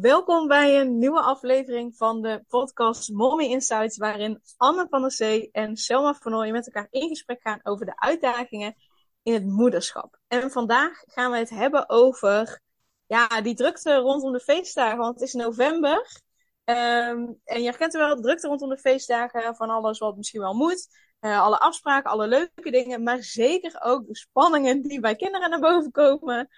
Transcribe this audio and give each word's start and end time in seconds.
Welkom 0.00 0.48
bij 0.48 0.80
een 0.80 0.98
nieuwe 0.98 1.20
aflevering 1.20 1.96
van 1.96 2.22
de 2.22 2.44
podcast 2.48 3.10
Mommy 3.12 3.44
Insights, 3.44 3.96
waarin 3.96 4.42
Anne 4.56 4.86
van 4.90 5.00
der 5.00 5.12
Zee 5.12 5.48
en 5.52 5.76
Selma 5.76 6.14
van 6.14 6.34
Ooyen 6.34 6.52
met 6.52 6.66
elkaar 6.66 6.86
in 6.90 7.08
gesprek 7.08 7.40
gaan 7.42 7.60
over 7.62 7.86
de 7.86 7.98
uitdagingen 7.98 8.74
in 9.22 9.32
het 9.32 9.46
moederschap. 9.46 10.18
En 10.28 10.50
vandaag 10.50 11.02
gaan 11.06 11.30
we 11.30 11.36
het 11.38 11.50
hebben 11.50 11.88
over 11.88 12.60
ja, 13.06 13.40
die 13.40 13.54
drukte 13.54 13.94
rondom 13.94 14.32
de 14.32 14.40
feestdagen, 14.40 14.98
want 14.98 15.14
het 15.14 15.28
is 15.28 15.32
november. 15.32 16.22
Ehm, 16.64 17.26
en 17.44 17.60
je 17.60 17.68
herkent 17.68 17.92
wel 17.92 18.16
de 18.16 18.22
drukte 18.22 18.48
rondom 18.48 18.68
de 18.68 18.78
feestdagen 18.78 19.56
van 19.56 19.70
alles 19.70 19.98
wat 19.98 20.16
misschien 20.16 20.40
wel 20.40 20.54
moet. 20.54 20.88
Uh, 21.20 21.42
alle 21.42 21.58
afspraken, 21.58 22.10
alle 22.10 22.26
leuke 22.26 22.70
dingen, 22.70 23.02
maar 23.02 23.22
zeker 23.22 23.80
ook 23.82 24.06
de 24.06 24.16
spanningen 24.16 24.82
die 24.82 25.00
bij 25.00 25.16
kinderen 25.16 25.50
naar 25.50 25.60
boven 25.60 25.90
komen. 25.90 26.48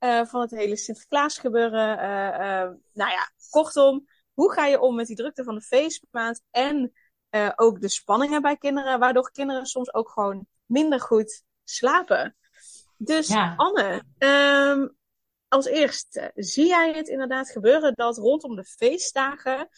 Uh, 0.00 0.24
van 0.24 0.40
het 0.40 0.50
hele 0.50 0.76
Sinterklaas 0.76 1.38
gebeuren. 1.38 1.98
Uh, 1.98 2.70
nou 2.92 3.10
ja, 3.10 3.30
kortom, 3.50 4.08
hoe 4.32 4.52
ga 4.52 4.66
je 4.66 4.80
om 4.80 4.94
met 4.94 5.06
die 5.06 5.16
drukte 5.16 5.44
van 5.44 5.54
de 5.54 5.60
feestmaand 5.60 6.42
en 6.50 6.92
ook 7.56 7.80
de 7.80 7.88
spanningen 7.88 8.42
bij 8.42 8.56
kinderen, 8.56 8.98
waardoor 8.98 9.30
kinderen 9.30 9.66
soms 9.66 9.94
ook 9.94 10.10
gewoon 10.10 10.46
minder 10.66 11.00
goed 11.00 11.44
slapen. 11.64 12.36
Dus 12.96 13.28
ja. 13.28 13.54
Anne, 13.56 14.02
um, 14.18 14.96
als 15.48 15.66
eerste, 15.66 16.30
zie 16.34 16.66
jij 16.66 16.92
het 16.92 17.08
inderdaad 17.08 17.50
gebeuren 17.50 17.94
dat 17.94 18.16
rondom 18.16 18.56
de 18.56 18.64
feestdagen 18.64 19.68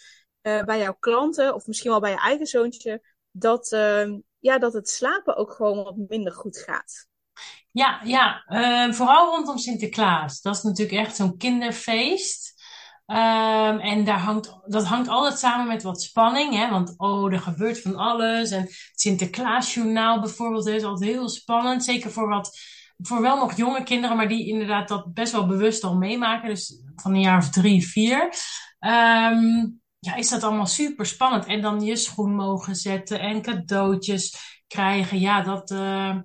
bij 0.42 0.78
jouw 0.78 0.96
klanten, 0.98 1.54
of 1.54 1.66
misschien 1.66 1.90
wel 1.90 2.00
bij 2.00 2.10
je 2.10 2.18
eigen 2.18 2.46
zoontje, 2.46 3.02
dat, 3.30 3.73
ehm, 3.73 4.18
ja, 4.38 4.59
dat 4.59 4.73
het 4.73 4.88
slapen 4.88 5.37
ook 5.37 5.52
gewoon 5.52 5.84
wat 5.84 5.96
minder 5.96 6.32
goed 6.32 6.59
gaat? 6.59 7.09
Ja, 7.72 8.00
ja 8.04 8.44
uh, 8.48 8.92
vooral 8.92 9.34
rondom 9.34 9.58
Sinterklaas. 9.58 10.40
Dat 10.40 10.56
is 10.56 10.62
natuurlijk 10.62 10.98
echt 10.98 11.16
zo'n 11.16 11.36
kinderfeest. 11.36 12.58
Um, 13.06 13.78
en 13.78 14.04
daar 14.04 14.18
hangt, 14.18 14.58
dat 14.66 14.84
hangt 14.84 15.08
altijd 15.08 15.38
samen 15.38 15.66
met 15.66 15.82
wat 15.82 16.02
spanning, 16.02 16.54
hè? 16.54 16.70
want 16.70 16.95
oh, 16.96 17.32
er 17.32 17.40
gebeurt 17.40 17.80
van 17.80 17.96
alles. 17.96 18.50
En 18.50 18.60
het 18.60 18.90
Sinterklaasjournaal 18.95 20.20
bijvoorbeeld 20.20 20.66
is 20.66 20.82
altijd 20.82 21.10
heel 21.10 21.28
spannend. 21.28 21.84
Zeker 21.84 22.10
voor 22.10 22.28
wat, 22.28 22.59
voor 22.98 23.20
wel 23.20 23.37
nog 23.37 23.56
jonge 23.56 23.82
kinderen, 23.82 24.16
maar 24.16 24.28
die 24.28 24.46
inderdaad 24.46 24.88
dat 24.88 25.15
best 25.15 25.32
wel 25.32 25.46
bewust 25.46 25.84
al 25.84 25.96
meemaken. 25.96 26.48
Dus 26.48 26.82
van 26.96 27.15
een 27.15 27.20
jaar 27.20 27.38
of 27.38 27.50
drie, 27.50 27.88
vier. 27.88 28.22
Um, 28.80 29.80
ja, 29.98 30.15
is 30.15 30.28
dat 30.28 30.43
allemaal 30.43 30.66
super 30.66 31.06
spannend. 31.06 31.46
En 31.46 31.60
dan 31.60 31.80
je 31.80 31.96
schoen 31.96 32.34
mogen 32.34 32.76
zetten 32.76 33.20
en 33.20 33.43
cadeautjes 33.43 34.37
krijgen. 34.66 35.20
Ja, 35.20 35.43
dat, 35.43 35.70
uh, 35.70 36.16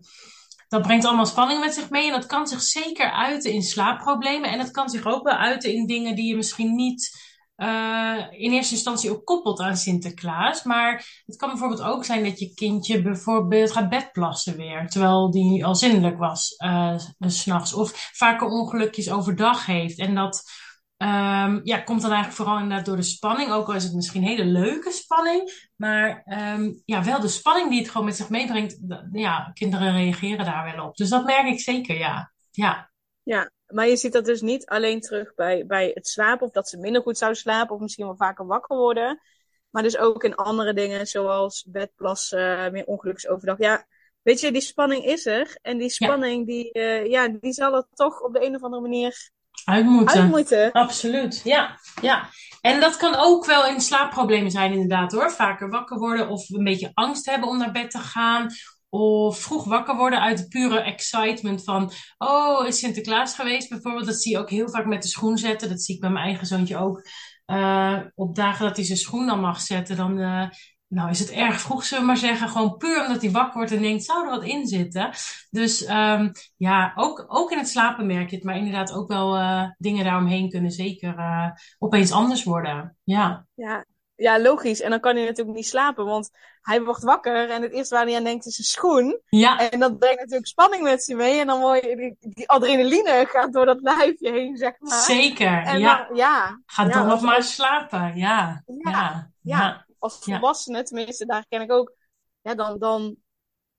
dat 0.67 0.81
brengt 0.81 1.05
allemaal 1.05 1.25
spanning 1.25 1.59
met 1.59 1.73
zich 1.73 1.89
mee. 1.89 2.05
En 2.05 2.19
dat 2.19 2.25
kan 2.25 2.47
zich 2.47 2.61
zeker 2.61 3.11
uiten 3.11 3.51
in 3.51 3.61
slaapproblemen. 3.61 4.49
En 4.49 4.59
het 4.59 4.71
kan 4.71 4.89
zich 4.89 5.05
ook 5.05 5.23
wel 5.23 5.37
uiten 5.37 5.73
in 5.73 5.85
dingen 5.85 6.15
die 6.15 6.27
je 6.27 6.35
misschien 6.35 6.75
niet 6.75 7.33
uh, 7.57 8.25
in 8.31 8.51
eerste 8.51 8.73
instantie 8.73 9.11
ook 9.11 9.25
koppelt 9.25 9.59
aan 9.59 9.77
Sinterklaas. 9.77 10.63
Maar 10.63 11.21
het 11.25 11.35
kan 11.35 11.49
bijvoorbeeld 11.49 11.81
ook 11.81 12.05
zijn 12.05 12.23
dat 12.23 12.39
je 12.39 12.53
kindje 12.53 13.01
bijvoorbeeld 13.01 13.71
gaat 13.71 13.89
bedplassen 13.89 14.57
weer. 14.57 14.87
Terwijl 14.87 15.31
die 15.31 15.65
al 15.65 15.75
zinnelijk 15.75 16.17
was 16.17 16.55
uh, 16.65 16.97
s 17.19 17.41
s'nachts. 17.41 17.73
Of 17.73 18.09
vaker 18.13 18.47
ongelukjes 18.47 19.11
overdag 19.11 19.65
heeft. 19.65 19.99
En 19.99 20.15
dat 20.15 20.43
Um, 20.97 21.61
ja, 21.63 21.79
komt 21.79 22.01
dan 22.01 22.11
eigenlijk 22.11 22.41
vooral 22.41 22.59
inderdaad 22.59 22.85
door 22.85 22.95
de 22.95 23.01
spanning. 23.01 23.51
Ook 23.51 23.67
al 23.67 23.73
is 23.73 23.83
het 23.83 23.93
misschien 23.93 24.21
een 24.21 24.27
hele 24.27 24.45
leuke 24.45 24.91
spanning. 24.91 25.69
Maar 25.75 26.23
um, 26.55 26.81
ja, 26.85 27.03
wel 27.03 27.19
de 27.19 27.27
spanning 27.27 27.69
die 27.69 27.79
het 27.79 27.89
gewoon 27.89 28.05
met 28.05 28.15
zich 28.15 28.29
meebrengt. 28.29 28.79
Ja, 29.11 29.51
kinderen 29.53 29.93
reageren 29.93 30.45
daar 30.45 30.75
wel 30.75 30.85
op. 30.85 30.95
Dus 30.95 31.09
dat 31.09 31.25
merk 31.25 31.47
ik 31.47 31.59
zeker, 31.59 31.97
ja. 31.97 32.31
Ja, 32.51 32.91
ja 33.23 33.51
maar 33.65 33.87
je 33.87 33.97
ziet 33.97 34.13
dat 34.13 34.25
dus 34.25 34.41
niet 34.41 34.65
alleen 34.65 34.99
terug 34.99 35.33
bij, 35.33 35.65
bij 35.65 35.91
het 35.93 36.07
slapen. 36.07 36.47
Of 36.47 36.53
dat 36.53 36.69
ze 36.69 36.77
minder 36.77 37.01
goed 37.01 37.17
zouden 37.17 37.41
slapen. 37.41 37.75
Of 37.75 37.81
misschien 37.81 38.05
wel 38.05 38.15
vaker 38.17 38.45
wakker 38.45 38.77
worden. 38.77 39.21
Maar 39.69 39.83
dus 39.83 39.97
ook 39.97 40.23
in 40.23 40.35
andere 40.35 40.73
dingen 40.73 41.07
zoals 41.07 41.65
bedplassen, 41.69 42.71
meer 42.71 42.85
ongeluksoverdag. 42.85 43.57
Ja, 43.57 43.85
weet 44.21 44.39
je, 44.39 44.51
die 44.51 44.61
spanning 44.61 45.05
is 45.05 45.25
er. 45.25 45.57
En 45.61 45.77
die 45.77 45.89
spanning, 45.89 46.39
ja. 46.39 46.45
die, 46.45 46.69
uh, 46.73 47.05
ja, 47.05 47.27
die 47.27 47.53
zal 47.53 47.75
er 47.75 47.87
toch 47.93 48.21
op 48.21 48.33
de 48.33 48.45
een 48.45 48.55
of 48.55 48.63
andere 48.63 48.81
manier 48.81 49.33
uit 49.65 49.85
moeten. 49.85 50.21
Uit 50.21 50.29
moeten. 50.29 50.71
Absoluut, 50.71 51.41
ja. 51.43 51.79
ja. 52.01 52.29
En 52.61 52.79
dat 52.79 52.97
kan 52.97 53.15
ook 53.15 53.45
wel 53.45 53.65
in 53.67 53.81
slaapproblemen 53.81 54.51
zijn 54.51 54.71
inderdaad 54.71 55.11
hoor. 55.11 55.31
Vaker 55.31 55.69
wakker 55.69 55.97
worden 55.97 56.29
of 56.29 56.49
een 56.49 56.63
beetje 56.63 56.91
angst 56.93 57.25
hebben 57.25 57.49
om 57.49 57.57
naar 57.57 57.71
bed 57.71 57.91
te 57.91 57.99
gaan. 57.99 58.49
Of 58.89 59.39
vroeg 59.39 59.63
wakker 59.63 59.95
worden 59.95 60.21
uit 60.21 60.49
pure 60.49 60.79
excitement 60.79 61.63
van... 61.63 61.91
Oh, 62.17 62.67
is 62.67 62.79
Sinterklaas 62.79 63.35
geweest 63.35 63.69
bijvoorbeeld? 63.69 64.05
Dat 64.05 64.21
zie 64.21 64.31
je 64.31 64.39
ook 64.39 64.49
heel 64.49 64.69
vaak 64.69 64.85
met 64.85 65.01
de 65.01 65.07
schoen 65.07 65.37
zetten. 65.37 65.69
Dat 65.69 65.81
zie 65.81 65.95
ik 65.95 66.01
bij 66.01 66.09
mijn 66.09 66.25
eigen 66.25 66.47
zoontje 66.47 66.77
ook. 66.77 67.07
Uh, 67.47 67.99
op 68.15 68.35
dagen 68.35 68.65
dat 68.65 68.75
hij 68.75 68.85
zijn 68.85 68.97
schoen 68.97 69.27
dan 69.27 69.39
mag 69.39 69.61
zetten, 69.61 69.95
dan 69.95 70.17
uh, 70.17 70.49
nou 70.87 71.09
is 71.09 71.19
het 71.19 71.31
erg 71.31 71.59
vroeg, 71.59 71.83
zullen 71.83 72.03
we 72.03 72.09
maar 72.09 72.17
zeggen. 72.17 72.49
Gewoon 72.49 72.77
puur 72.77 73.01
omdat 73.05 73.21
hij 73.21 73.31
wakker 73.31 73.57
wordt 73.57 73.71
en 73.71 73.81
denkt, 73.81 74.03
zou 74.03 74.23
er 74.23 74.29
wat 74.29 74.43
in 74.43 74.67
zitten? 74.67 75.09
Dus 75.49 75.89
um, 75.89 76.31
ja, 76.57 76.93
ook, 76.95 77.25
ook 77.27 77.51
in 77.51 77.57
het 77.57 77.69
slapen 77.69 78.05
merk 78.05 78.29
je 78.29 78.35
het. 78.35 78.45
Maar 78.45 78.57
inderdaad 78.57 78.93
ook 78.93 79.07
wel 79.07 79.37
uh, 79.37 79.69
dingen 79.77 80.03
daaromheen 80.03 80.49
kunnen 80.49 80.71
zeker 80.71 81.17
uh, 81.17 81.49
opeens 81.79 82.11
anders 82.11 82.43
worden. 82.43 82.97
Ja. 83.03 83.45
ja. 83.53 83.85
Ja, 84.17 84.39
logisch. 84.39 84.81
En 84.81 84.89
dan 84.89 84.99
kan 84.99 85.15
hij 85.15 85.25
natuurlijk 85.25 85.57
niet 85.57 85.67
slapen, 85.67 86.05
want 86.05 86.29
hij 86.61 86.83
wordt 86.83 87.03
wakker 87.03 87.49
en 87.49 87.61
het 87.61 87.71
eerste 87.71 87.95
waar 87.95 88.05
hij 88.05 88.15
aan 88.15 88.23
denkt 88.23 88.45
is 88.45 88.57
een 88.57 88.63
schoen. 88.63 89.21
Ja. 89.29 89.69
En 89.69 89.79
dat 89.79 89.99
brengt 89.99 90.19
natuurlijk 90.19 90.47
spanning 90.47 90.83
met 90.83 91.03
zich 91.03 91.15
mee 91.15 91.39
en 91.39 91.47
dan 91.47 91.61
word 91.61 91.83
je, 91.83 92.15
die, 92.19 92.49
adrenaline 92.49 93.25
gaat 93.27 93.53
door 93.53 93.65
dat 93.65 93.81
lijfje 93.81 94.31
heen, 94.31 94.57
zeg 94.57 94.73
maar. 94.79 94.99
Zeker, 94.99 95.63
en 95.63 95.79
ja. 95.79 96.05
Dan, 96.07 96.15
ja. 96.15 96.61
Ga 96.65 96.83
ja, 96.83 96.89
dan 96.89 97.07
nog 97.07 97.21
maar 97.21 97.43
slapen, 97.43 98.15
ja. 98.15 98.63
Ja. 98.65 98.91
ja. 98.91 99.29
ja 99.41 99.84
als 100.05 100.17
volwassene, 100.19 100.83
tenminste, 100.83 101.25
daar 101.25 101.45
ken 101.49 101.61
ik 101.61 101.71
ook, 101.71 101.93
ja, 102.41 102.55
dan, 102.55 102.79
dan 102.79 103.15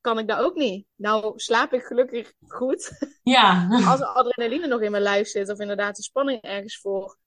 kan 0.00 0.18
ik 0.18 0.28
dat 0.28 0.38
ook 0.38 0.54
niet. 0.54 0.86
Nou, 0.94 1.32
slaap 1.36 1.72
ik 1.72 1.82
gelukkig 1.82 2.32
goed. 2.46 2.90
Ja. 3.22 3.68
als 3.70 4.00
er 4.00 4.06
adrenaline 4.06 4.66
nog 4.66 4.80
in 4.80 4.90
mijn 4.90 5.02
lijf 5.02 5.28
zit, 5.28 5.50
of 5.50 5.58
inderdaad 5.58 5.96
de 5.96 6.02
spanning 6.02 6.42
ergens 6.42 6.78
voor, 6.80 7.18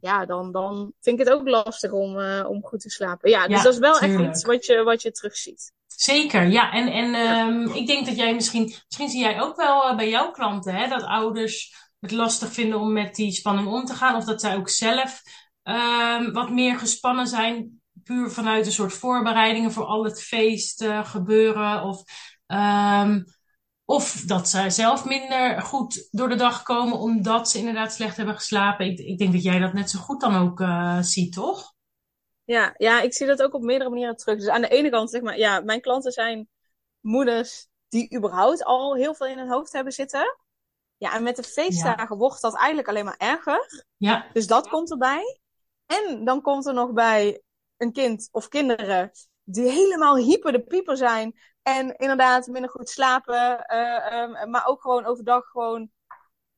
ja, 0.00 0.26
dan, 0.26 0.52
dan 0.52 0.92
vind 1.00 1.20
ik 1.20 1.26
het 1.26 1.34
ook 1.34 1.48
lastig 1.48 1.92
om, 1.92 2.18
uh, 2.18 2.46
om 2.48 2.62
goed 2.62 2.80
te 2.80 2.90
slapen. 2.90 3.30
Ja, 3.30 3.46
dus 3.46 3.56
ja, 3.56 3.62
dat 3.62 3.72
is 3.72 3.78
wel 3.78 3.98
tuurlijk. 3.98 4.20
echt 4.20 4.30
iets 4.30 4.44
wat 4.44 4.66
je, 4.66 4.82
wat 4.82 5.02
je 5.02 5.10
terugziet. 5.10 5.72
Zeker, 5.86 6.46
ja. 6.46 6.72
En, 6.72 6.88
en 6.88 7.14
um, 7.14 7.74
ik 7.74 7.86
denk 7.86 8.06
dat 8.06 8.16
jij 8.16 8.34
misschien, 8.34 8.62
misschien 8.62 9.08
zie 9.08 9.20
jij 9.20 9.40
ook 9.40 9.56
wel 9.56 9.90
uh, 9.90 9.96
bij 9.96 10.08
jouw 10.08 10.30
klanten, 10.30 10.74
hè, 10.74 10.88
dat 10.88 11.02
ouders 11.02 11.74
het 12.00 12.10
lastig 12.10 12.52
vinden 12.52 12.80
om 12.80 12.92
met 12.92 13.14
die 13.14 13.32
spanning 13.32 13.68
om 13.68 13.84
te 13.84 13.94
gaan. 13.94 14.16
Of 14.16 14.24
dat 14.24 14.40
zij 14.40 14.56
ook 14.56 14.68
zelf 14.68 15.22
um, 15.62 16.32
wat 16.32 16.50
meer 16.50 16.78
gespannen 16.78 17.26
zijn 17.26 17.82
puur 18.04 18.30
vanuit 18.30 18.66
een 18.66 18.72
soort 18.72 18.92
voorbereidingen 18.92 19.72
voor 19.72 19.84
al 19.84 20.04
het 20.04 20.22
feest 20.22 20.82
uh, 20.82 21.04
gebeuren. 21.04 21.82
Of, 21.82 22.02
um, 22.46 23.24
of 23.84 24.22
dat 24.26 24.48
zij 24.48 24.70
zelf 24.70 25.04
minder 25.04 25.62
goed 25.62 26.08
door 26.10 26.28
de 26.28 26.34
dag 26.34 26.62
komen 26.62 26.98
omdat 26.98 27.50
ze 27.50 27.58
inderdaad 27.58 27.92
slecht 27.92 28.16
hebben 28.16 28.34
geslapen. 28.34 28.86
Ik, 28.86 28.98
ik 28.98 29.18
denk 29.18 29.32
dat 29.32 29.42
jij 29.42 29.58
dat 29.58 29.72
net 29.72 29.90
zo 29.90 29.98
goed 29.98 30.20
dan 30.20 30.36
ook 30.36 30.60
uh, 30.60 30.98
ziet, 31.00 31.32
toch? 31.32 31.72
Ja, 32.44 32.74
ja, 32.76 33.00
ik 33.00 33.14
zie 33.14 33.26
dat 33.26 33.42
ook 33.42 33.54
op 33.54 33.62
meerdere 33.62 33.90
manieren 33.90 34.16
terug. 34.16 34.38
Dus 34.38 34.48
aan 34.48 34.60
de 34.60 34.68
ene 34.68 34.90
kant, 34.90 35.10
zeg 35.10 35.22
maar, 35.22 35.38
ja, 35.38 35.60
mijn 35.60 35.80
klanten 35.80 36.12
zijn 36.12 36.48
moeders 37.00 37.68
die 37.88 38.16
überhaupt 38.16 38.64
al 38.64 38.94
heel 38.94 39.14
veel 39.14 39.26
in 39.26 39.38
hun 39.38 39.50
hoofd 39.50 39.72
hebben 39.72 39.92
zitten. 39.92 40.36
Ja, 40.96 41.14
en 41.14 41.22
met 41.22 41.36
de 41.36 41.42
feestdagen 41.42 42.08
ja. 42.10 42.16
wordt 42.16 42.40
dat 42.40 42.56
eigenlijk 42.56 42.88
alleen 42.88 43.04
maar 43.04 43.16
erger. 43.18 43.84
Ja. 43.96 44.26
Dus 44.32 44.46
dat 44.46 44.68
komt 44.68 44.90
erbij. 44.90 45.40
En 45.86 46.24
dan 46.24 46.40
komt 46.40 46.66
er 46.66 46.74
nog 46.74 46.92
bij 46.92 47.42
een 47.76 47.92
kind 47.92 48.28
of 48.32 48.48
kinderen 48.48 49.10
die 49.44 49.70
helemaal 49.70 50.16
hyper 50.16 50.52
de 50.52 50.64
pieper 50.64 50.96
zijn. 50.96 51.38
En 51.62 51.96
inderdaad 51.96 52.46
minder 52.46 52.70
goed 52.70 52.88
slapen. 52.88 53.64
Uh, 53.72 54.22
um, 54.22 54.50
maar 54.50 54.66
ook 54.66 54.80
gewoon 54.80 55.04
overdag 55.04 55.44
gewoon 55.44 55.90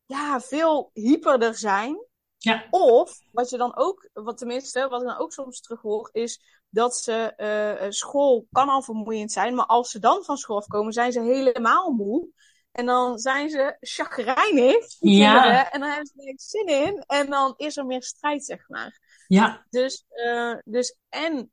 ja, 0.06 0.40
veel 0.40 0.90
hyperder 0.92 1.54
zijn. 1.54 2.06
Ja. 2.38 2.66
Of 2.70 3.18
wat 3.32 3.50
je 3.50 3.56
dan 3.56 3.76
ook, 3.76 4.08
wat 4.12 4.38
tenminste, 4.38 4.88
wat 4.88 5.00
ik 5.00 5.08
dan 5.08 5.18
ook 5.18 5.32
soms 5.32 5.60
terug 5.60 5.80
hoor, 5.80 6.08
is 6.12 6.40
dat 6.68 6.96
ze 6.96 7.32
uh, 7.80 7.90
school 7.90 8.46
kan 8.52 8.68
al 8.68 8.82
vermoeiend 8.82 9.32
zijn. 9.32 9.54
Maar 9.54 9.66
als 9.66 9.90
ze 9.90 9.98
dan 9.98 10.24
van 10.24 10.36
school 10.36 10.56
afkomen, 10.56 10.92
zijn 10.92 11.12
ze 11.12 11.20
helemaal 11.20 11.90
moe. 11.90 12.28
En 12.72 12.86
dan 12.86 13.18
zijn 13.18 13.50
ze 13.50 13.76
chagrijnig. 13.80 14.96
Ja. 14.98 15.70
En 15.72 15.80
dan 15.80 15.88
hebben 15.88 16.06
ze 16.06 16.12
er 16.16 16.24
niks 16.24 16.48
zin 16.48 16.66
in. 16.66 17.04
En 17.06 17.30
dan 17.30 17.54
is 17.56 17.76
er 17.76 17.86
meer 17.86 18.02
strijd, 18.02 18.44
zeg 18.44 18.68
maar. 18.68 19.00
Ja. 19.26 19.66
Dus, 19.70 20.04
uh, 20.10 20.56
dus 20.64 20.96
en 21.08 21.50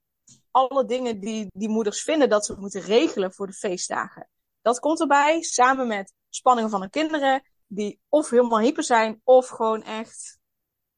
alle 0.51 0.85
dingen 0.85 1.19
die, 1.19 1.47
die 1.53 1.69
moeders 1.69 2.01
vinden 2.01 2.29
dat 2.29 2.45
ze 2.45 2.55
moeten 2.59 2.81
regelen 2.81 3.33
voor 3.33 3.47
de 3.47 3.53
feestdagen. 3.53 4.29
Dat 4.61 4.79
komt 4.79 4.99
erbij, 4.99 5.41
samen 5.41 5.87
met 5.87 6.13
spanningen 6.29 6.69
van 6.69 6.79
hun 6.79 6.89
kinderen, 6.89 7.43
die 7.67 7.99
of 8.09 8.29
helemaal 8.29 8.59
hyper 8.59 8.83
zijn, 8.83 9.21
of 9.23 9.47
gewoon 9.47 9.83
echt 9.83 10.37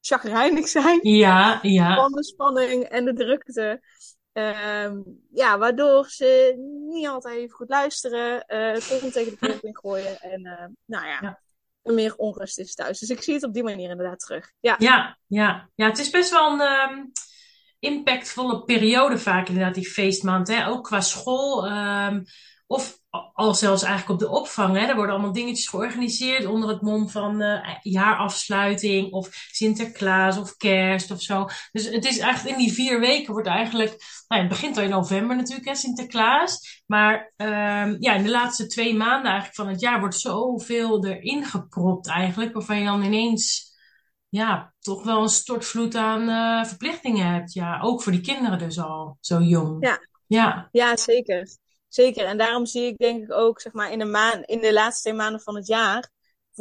chagrijnig 0.02 0.68
zijn. 0.68 1.00
Ja, 1.02 1.60
ja. 1.62 1.96
Van 1.96 2.12
de 2.12 2.24
spanning 2.24 2.84
en 2.84 3.06
de 3.06 3.14
drukte. 3.14 3.82
Um, 4.34 5.22
ja, 5.32 5.58
waardoor 5.58 6.10
ze 6.10 6.56
niet 6.90 7.08
altijd 7.08 7.38
even 7.38 7.56
goed 7.56 7.70
luisteren, 7.70 8.34
uh, 8.34 8.76
tegen 8.76 9.12
de 9.12 9.38
kop 9.40 9.64
in 9.70 9.78
gooien. 9.78 10.20
En 10.20 10.46
uh, 10.46 10.66
nou 10.86 11.06
ja. 11.06 11.18
ja. 11.22 11.42
Meer 11.94 12.16
onrust 12.16 12.60
is 12.60 12.74
thuis. 12.74 13.00
Dus 13.00 13.10
ik 13.10 13.22
zie 13.22 13.34
het 13.34 13.44
op 13.44 13.54
die 13.54 13.64
manier 13.64 13.90
inderdaad 13.90 14.20
terug. 14.20 14.52
Ja, 14.60 14.76
ja, 14.80 15.18
ja. 15.28 15.70
ja 15.76 15.86
het 15.88 16.00
is 16.00 16.10
best 16.10 16.30
wel 16.30 16.52
een 16.52 16.92
um, 16.92 17.12
impactvolle 17.80 18.64
periode 18.64 19.18
vaak 19.18 19.48
inderdaad, 19.48 19.74
die 19.74 19.90
feestmaand. 19.90 20.48
Hè? 20.48 20.68
Ook 20.68 20.84
qua 20.84 21.02
school. 21.02 21.72
Um, 21.72 22.24
of 22.68 23.00
al 23.34 23.54
zelfs 23.54 23.84
eigenlijk 23.84 24.22
op 24.22 24.28
de 24.28 24.36
opvang. 24.36 24.78
Hè. 24.78 24.86
Er 24.86 24.96
worden 24.96 25.14
allemaal 25.14 25.34
dingetjes 25.34 25.68
georganiseerd 25.68 26.46
onder 26.46 26.70
het 26.70 26.82
mom 26.82 27.10
van 27.10 27.42
uh, 27.42 27.76
jaarafsluiting 27.82 29.12
of 29.12 29.30
Sinterklaas 29.52 30.38
of 30.38 30.58
kerst 30.58 31.12
of 31.12 31.22
zo. 31.22 31.48
Dus 31.72 31.90
het 31.90 32.06
is 32.06 32.18
eigenlijk 32.18 32.58
in 32.58 32.64
die 32.64 32.74
vier 32.74 33.00
weken 33.00 33.34
wordt 33.34 33.48
eigenlijk, 33.48 34.15
nou 34.28 34.42
het 34.42 34.50
begint 34.50 34.78
al 34.78 34.84
in 34.84 34.90
november 34.90 35.36
natuurlijk, 35.36 35.68
hè, 35.68 35.76
Sinterklaas. 35.76 36.84
Maar 36.86 37.34
um, 37.38 37.98
ja, 38.00 38.14
in 38.14 38.24
de 38.24 38.30
laatste 38.30 38.68
twee 38.68 38.96
maanden 38.96 39.32
eigenlijk 39.32 39.56
van 39.56 39.68
het 39.68 39.80
jaar 39.80 40.00
wordt 40.00 40.20
zoveel 40.20 41.06
erin 41.06 41.46
gepropt 41.46 42.08
eigenlijk, 42.08 42.54
waarvan 42.54 42.80
je 42.80 42.86
dan 42.86 43.04
ineens 43.04 43.74
ja, 44.30 44.74
toch 44.80 45.04
wel 45.04 45.22
een 45.22 45.30
stortvloed 45.30 45.96
aan 45.96 46.30
uh, 46.30 46.66
verplichtingen 46.66 47.34
hebt. 47.34 47.54
Ja, 47.54 47.80
ook 47.82 48.04
voor 48.04 48.12
die 48.12 48.22
kinderen 48.22 48.60
dus 48.60 48.80
al 48.80 49.18
zo 49.20 49.40
jong. 49.40 49.86
Ja, 49.86 50.00
ja. 50.28 50.70
ja 50.72 50.98
zeker. 50.98 51.48
Zeker. 51.88 52.26
En 52.26 52.38
daarom 52.38 52.66
zie 52.66 52.86
ik 52.86 52.98
denk 52.98 53.24
ik 53.24 53.34
ook, 53.34 53.62
zeg 53.62 53.74
maar, 53.74 53.92
in 53.92 54.00
de, 54.00 54.06
maan, 54.06 54.44
in 54.44 54.60
de 54.60 54.74
laatste 54.74 55.02
twee 55.02 55.14
maanden 55.14 55.42
van 55.42 55.56
het 55.56 55.68
jaar, 55.68 56.10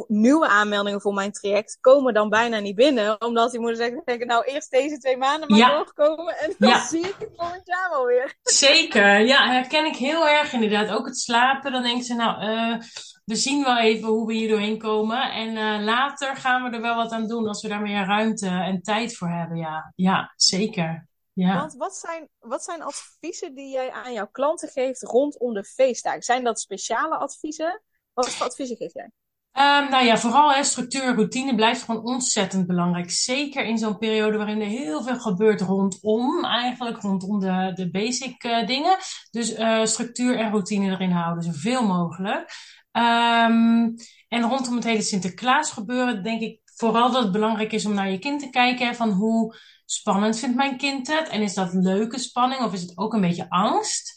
nieuwe 0.07 0.47
aanmeldingen 0.47 1.01
voor 1.01 1.13
mijn 1.13 1.31
traject 1.31 1.77
komen 1.81 2.13
dan 2.13 2.29
bijna 2.29 2.59
niet 2.59 2.75
binnen. 2.75 3.21
Omdat 3.21 3.51
die 3.51 3.59
moeder 3.59 3.77
zegt, 3.77 4.05
denk 4.05 4.25
nou 4.25 4.43
eerst 4.43 4.71
deze 4.71 4.97
twee 4.97 5.17
maanden 5.17 5.49
maar 5.49 5.57
ja. 5.57 5.75
doorkomen 5.75 6.37
en 6.37 6.55
dan 6.57 6.79
zie 6.79 7.05
ik 7.05 7.15
het 7.19 7.29
volgend 7.35 7.67
jaar 7.67 7.89
wel 7.89 8.05
weer. 8.05 8.35
Zeker, 8.41 9.19
ja, 9.19 9.51
herken 9.51 9.85
ik 9.85 9.95
heel 9.95 10.27
erg 10.27 10.53
inderdaad. 10.53 10.89
Ook 10.89 11.05
het 11.05 11.17
slapen, 11.17 11.71
dan 11.71 11.83
denken 11.83 12.03
ze, 12.03 12.13
nou, 12.13 12.43
uh, 12.45 12.79
we 13.25 13.35
zien 13.35 13.63
wel 13.63 13.77
even 13.77 14.07
hoe 14.07 14.27
we 14.27 14.33
hier 14.33 14.49
doorheen 14.49 14.77
komen. 14.77 15.31
En 15.31 15.49
uh, 15.55 15.83
later 15.85 16.35
gaan 16.35 16.63
we 16.63 16.75
er 16.75 16.81
wel 16.81 16.95
wat 16.95 17.11
aan 17.11 17.27
doen 17.27 17.47
als 17.47 17.61
we 17.61 17.67
daar 17.67 17.81
meer 17.81 18.05
ruimte 18.05 18.47
en 18.47 18.81
tijd 18.81 19.17
voor 19.17 19.29
hebben. 19.29 19.57
Ja, 19.57 19.91
ja 19.95 20.33
zeker. 20.35 21.07
Ja. 21.33 21.57
Want 21.57 21.73
wat 21.73 21.95
zijn, 21.95 22.29
wat 22.39 22.63
zijn 22.63 22.81
adviezen 22.81 23.55
die 23.55 23.71
jij 23.71 23.91
aan 23.91 24.13
jouw 24.13 24.27
klanten 24.31 24.69
geeft 24.69 25.01
rondom 25.01 25.53
de 25.53 25.63
feestdagen? 25.63 26.23
Zijn 26.23 26.43
dat 26.43 26.59
speciale 26.59 27.15
adviezen? 27.15 27.81
Wat 28.13 28.29
voor 28.29 28.45
adviezen 28.45 28.77
geef 28.77 28.93
jij? 28.93 29.11
Um, 29.57 29.89
nou 29.89 30.05
ja, 30.05 30.17
vooral 30.17 30.53
hè, 30.53 30.63
structuur 30.63 31.15
routine 31.15 31.55
blijft 31.55 31.83
gewoon 31.83 32.05
ontzettend 32.05 32.67
belangrijk. 32.67 33.11
Zeker 33.11 33.65
in 33.65 33.77
zo'n 33.77 33.97
periode 33.97 34.37
waarin 34.37 34.61
er 34.61 34.67
heel 34.67 35.03
veel 35.03 35.19
gebeurt 35.19 35.61
rondom, 35.61 36.45
eigenlijk 36.45 37.01
rondom 37.01 37.39
de, 37.39 37.71
de 37.75 37.89
basic 37.91 38.43
uh, 38.43 38.67
dingen. 38.67 38.97
Dus 39.31 39.57
uh, 39.57 39.85
structuur 39.85 40.39
en 40.39 40.51
routine 40.51 40.91
erin 40.91 41.11
houden, 41.11 41.43
zoveel 41.43 41.85
mogelijk. 41.85 42.51
Um, 42.91 43.95
en 44.27 44.41
rondom 44.41 44.75
het 44.75 44.83
hele 44.83 45.01
Sinterklaas 45.01 45.71
gebeuren, 45.71 46.23
denk 46.23 46.41
ik 46.41 46.59
vooral 46.75 47.11
dat 47.11 47.23
het 47.23 47.31
belangrijk 47.31 47.71
is 47.71 47.85
om 47.85 47.93
naar 47.93 48.11
je 48.11 48.19
kind 48.19 48.39
te 48.39 48.49
kijken. 48.49 48.95
Van 48.95 49.09
hoe 49.09 49.55
spannend 49.85 50.39
vindt 50.39 50.55
mijn 50.55 50.77
kind 50.77 51.07
het? 51.07 51.29
En 51.29 51.41
is 51.41 51.53
dat 51.53 51.73
leuke 51.73 52.19
spanning 52.19 52.61
of 52.61 52.73
is 52.73 52.81
het 52.81 52.97
ook 52.97 53.13
een 53.13 53.21
beetje 53.21 53.49
angst? 53.49 54.14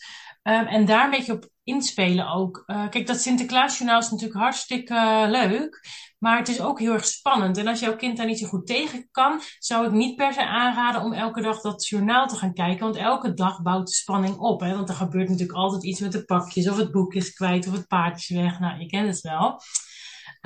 Um, 0.49 0.67
en 0.67 0.85
daar 0.85 1.05
een 1.05 1.11
beetje 1.11 1.33
op 1.33 1.49
inspelen 1.65 2.29
ook. 2.29 2.63
Uh, 2.67 2.89
kijk, 2.89 3.07
dat 3.07 3.21
Sinterklaasjournaal 3.21 3.99
is 3.99 4.11
natuurlijk 4.11 4.41
hartstikke 4.41 4.95
uh, 4.95 5.25
leuk. 5.29 5.81
Maar 6.19 6.39
het 6.39 6.49
is 6.49 6.61
ook 6.61 6.79
heel 6.79 6.93
erg 6.93 7.05
spannend. 7.05 7.57
En 7.57 7.67
als 7.67 7.81
jouw 7.81 7.97
kind 7.97 8.17
daar 8.17 8.27
niet 8.27 8.39
zo 8.39 8.47
goed 8.47 8.67
tegen 8.67 9.09
kan, 9.11 9.41
zou 9.59 9.87
ik 9.87 9.93
niet 9.93 10.17
per 10.17 10.33
se 10.33 10.47
aanraden 10.47 11.03
om 11.03 11.13
elke 11.13 11.41
dag 11.41 11.61
dat 11.61 11.89
journaal 11.89 12.27
te 12.27 12.37
gaan 12.37 12.53
kijken. 12.53 12.85
Want 12.85 12.97
elke 12.97 13.35
dag 13.35 13.63
bouwt 13.63 13.87
de 13.87 13.93
spanning 13.93 14.37
op. 14.37 14.61
Hè? 14.61 14.77
Want 14.77 14.89
er 14.89 14.95
gebeurt 14.95 15.29
natuurlijk 15.29 15.59
altijd 15.59 15.85
iets 15.85 16.01
met 16.01 16.13
de 16.13 16.25
pakjes, 16.25 16.69
of 16.69 16.77
het 16.77 16.91
boek 16.91 17.15
is 17.15 17.33
kwijt, 17.33 17.67
of 17.67 17.73
het 17.73 17.89
paardje 17.89 18.35
is 18.35 18.41
weg. 18.41 18.61
Nou, 18.61 18.79
je 18.79 18.87
kent 18.87 19.09
het 19.09 19.21
wel. 19.21 19.61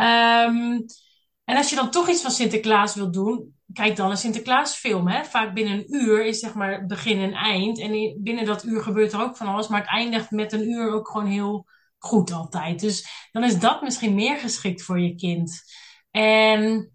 Um, 0.06 0.84
en 1.44 1.56
als 1.56 1.70
je 1.70 1.76
dan 1.76 1.90
toch 1.90 2.08
iets 2.08 2.22
van 2.22 2.30
Sinterklaas 2.30 2.94
wilt 2.94 3.12
doen, 3.12 3.54
kijk 3.72 3.96
dan 3.96 4.10
een 4.10 4.16
Sinterklaasfilm. 4.16 5.08
Hè? 5.08 5.24
Vaak 5.24 5.54
binnen 5.54 5.74
een 5.74 5.94
uur 5.94 6.24
is 6.24 6.38
zeg 6.38 6.54
maar 6.54 6.86
begin 6.86 7.18
en 7.18 7.32
eind. 7.32 7.78
En 7.78 8.20
binnen 8.22 8.44
dat 8.44 8.64
uur 8.64 8.82
gebeurt 8.82 9.12
er 9.12 9.20
ook 9.20 9.36
van 9.36 9.46
alles. 9.46 9.68
Maar 9.68 9.80
het 9.80 9.90
eindigt 9.90 10.30
met 10.30 10.52
een 10.52 10.70
uur 10.70 10.92
ook 10.92 11.08
gewoon 11.08 11.26
heel 11.26 11.66
goed 11.98 12.32
altijd. 12.32 12.80
Dus 12.80 13.28
dan 13.32 13.44
is 13.44 13.58
dat 13.58 13.82
misschien 13.82 14.14
meer 14.14 14.38
geschikt 14.38 14.82
voor 14.82 15.00
je 15.00 15.14
kind. 15.14 15.62
En 16.10 16.90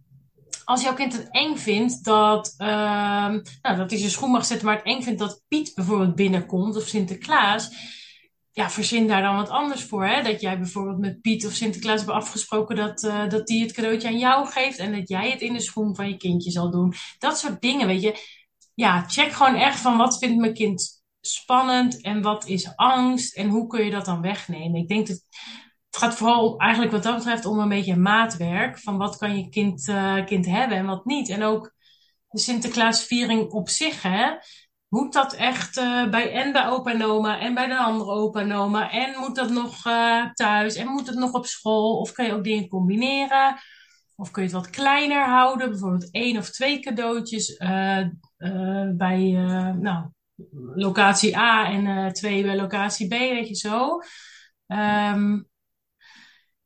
als 0.63 0.81
jouw 0.81 0.93
kind 0.93 1.13
het 1.13 1.27
eng 1.31 1.55
vindt 1.55 2.03
dat, 2.03 2.53
uh, 2.57 2.67
nou, 3.61 3.77
dat 3.77 3.89
hij 3.89 3.99
zijn 3.99 4.11
schoen 4.11 4.31
mag 4.31 4.45
zetten, 4.45 4.67
maar 4.67 4.75
het 4.75 4.85
eng 4.85 5.01
vindt 5.01 5.19
dat 5.19 5.43
Piet 5.47 5.71
bijvoorbeeld 5.75 6.15
binnenkomt 6.15 6.75
of 6.75 6.87
Sinterklaas 6.87 7.69
ja, 8.57 8.69
verzin 8.69 9.07
daar 9.07 9.21
dan 9.21 9.35
wat 9.35 9.49
anders 9.49 9.83
voor. 9.83 10.05
Hè? 10.05 10.21
Dat 10.21 10.41
jij 10.41 10.57
bijvoorbeeld 10.57 10.97
met 10.97 11.21
Piet 11.21 11.45
of 11.45 11.51
Sinterklaas 11.51 11.99
hebt 11.99 12.11
afgesproken 12.11 12.75
dat, 12.75 13.03
uh, 13.03 13.29
dat 13.29 13.47
die 13.47 13.61
het 13.61 13.71
cadeautje 13.71 14.07
aan 14.07 14.17
jou 14.17 14.47
geeft 14.47 14.77
en 14.77 14.95
dat 14.95 15.09
jij 15.09 15.31
het 15.31 15.41
in 15.41 15.53
de 15.53 15.59
schoen 15.59 15.95
van 15.95 16.09
je 16.09 16.17
kindje 16.17 16.51
zal 16.51 16.71
doen. 16.71 16.93
Dat 17.19 17.39
soort 17.39 17.61
dingen, 17.61 17.87
weet 17.87 18.01
je. 18.01 18.15
Ja, 18.73 19.03
check 19.07 19.31
gewoon 19.31 19.55
echt 19.55 19.79
van 19.79 19.97
wat 19.97 20.17
vindt 20.17 20.39
mijn 20.39 20.53
kind 20.53 21.03
spannend 21.21 22.01
en 22.01 22.21
wat 22.21 22.47
is 22.47 22.75
angst 22.75 23.35
en 23.35 23.49
hoe 23.49 23.67
kun 23.67 23.85
je 23.85 23.91
dat 23.91 24.05
dan 24.05 24.21
wegnemen. 24.21 24.81
Ik 24.81 24.87
denk 24.87 25.07
dat 25.07 25.21
het 25.89 25.97
gaat 25.97 26.15
vooral 26.15 26.57
eigenlijk 26.57 26.91
wat 26.91 27.03
dat 27.03 27.15
betreft 27.15 27.45
om 27.45 27.59
een 27.59 27.69
beetje 27.69 27.95
maatwerk 27.95 28.79
van 28.79 28.97
wat 28.97 29.17
kan 29.17 29.37
je 29.37 29.49
kind, 29.49 29.87
uh, 29.87 30.25
kind 30.25 30.45
hebben 30.45 30.77
en 30.77 30.85
wat 30.85 31.05
niet. 31.05 31.29
En 31.29 31.43
ook 31.43 31.73
de 32.29 32.39
Sinterklaasviering 32.39 33.51
op 33.51 33.69
zich, 33.69 34.01
hè 34.01 34.31
moet 34.87 35.13
dat 35.13 35.33
echt 35.33 35.77
uh, 35.77 36.09
bij 36.09 36.31
en 36.31 36.51
bij 36.51 36.67
opa 36.67 36.91
en 36.91 37.03
oma 37.03 37.39
en 37.39 37.53
bij 37.53 37.67
de 37.67 37.77
andere 37.77 38.11
opa 38.11 38.39
en 38.39 38.53
oma? 38.53 38.91
En 38.91 39.19
moet 39.19 39.35
dat 39.35 39.49
nog 39.49 39.85
uh, 39.85 40.31
thuis? 40.33 40.75
En 40.75 40.87
moet 40.87 41.07
het 41.07 41.15
nog 41.15 41.33
op 41.33 41.45
school? 41.45 41.99
Of 41.99 42.11
kan 42.11 42.25
je 42.25 42.33
ook 42.33 42.43
dingen 42.43 42.67
combineren? 42.67 43.55
Of 44.15 44.31
kun 44.31 44.43
je 44.43 44.47
het 44.47 44.57
wat 44.57 44.69
kleiner 44.69 45.25
houden? 45.25 45.69
Bijvoorbeeld 45.69 46.11
één 46.11 46.37
of 46.37 46.49
twee 46.49 46.79
cadeautjes 46.79 47.59
uh, 47.59 48.07
bij 48.97 49.31
nou, 49.79 50.09
locatie 50.75 51.37
A 51.37 51.71
en 51.71 52.13
twee 52.13 52.43
bij 52.43 52.55
locatie 52.55 53.07
B 53.07 53.09
weet 53.09 53.47
je 53.47 53.55
zo. 53.55 53.99
Um, 54.67 55.47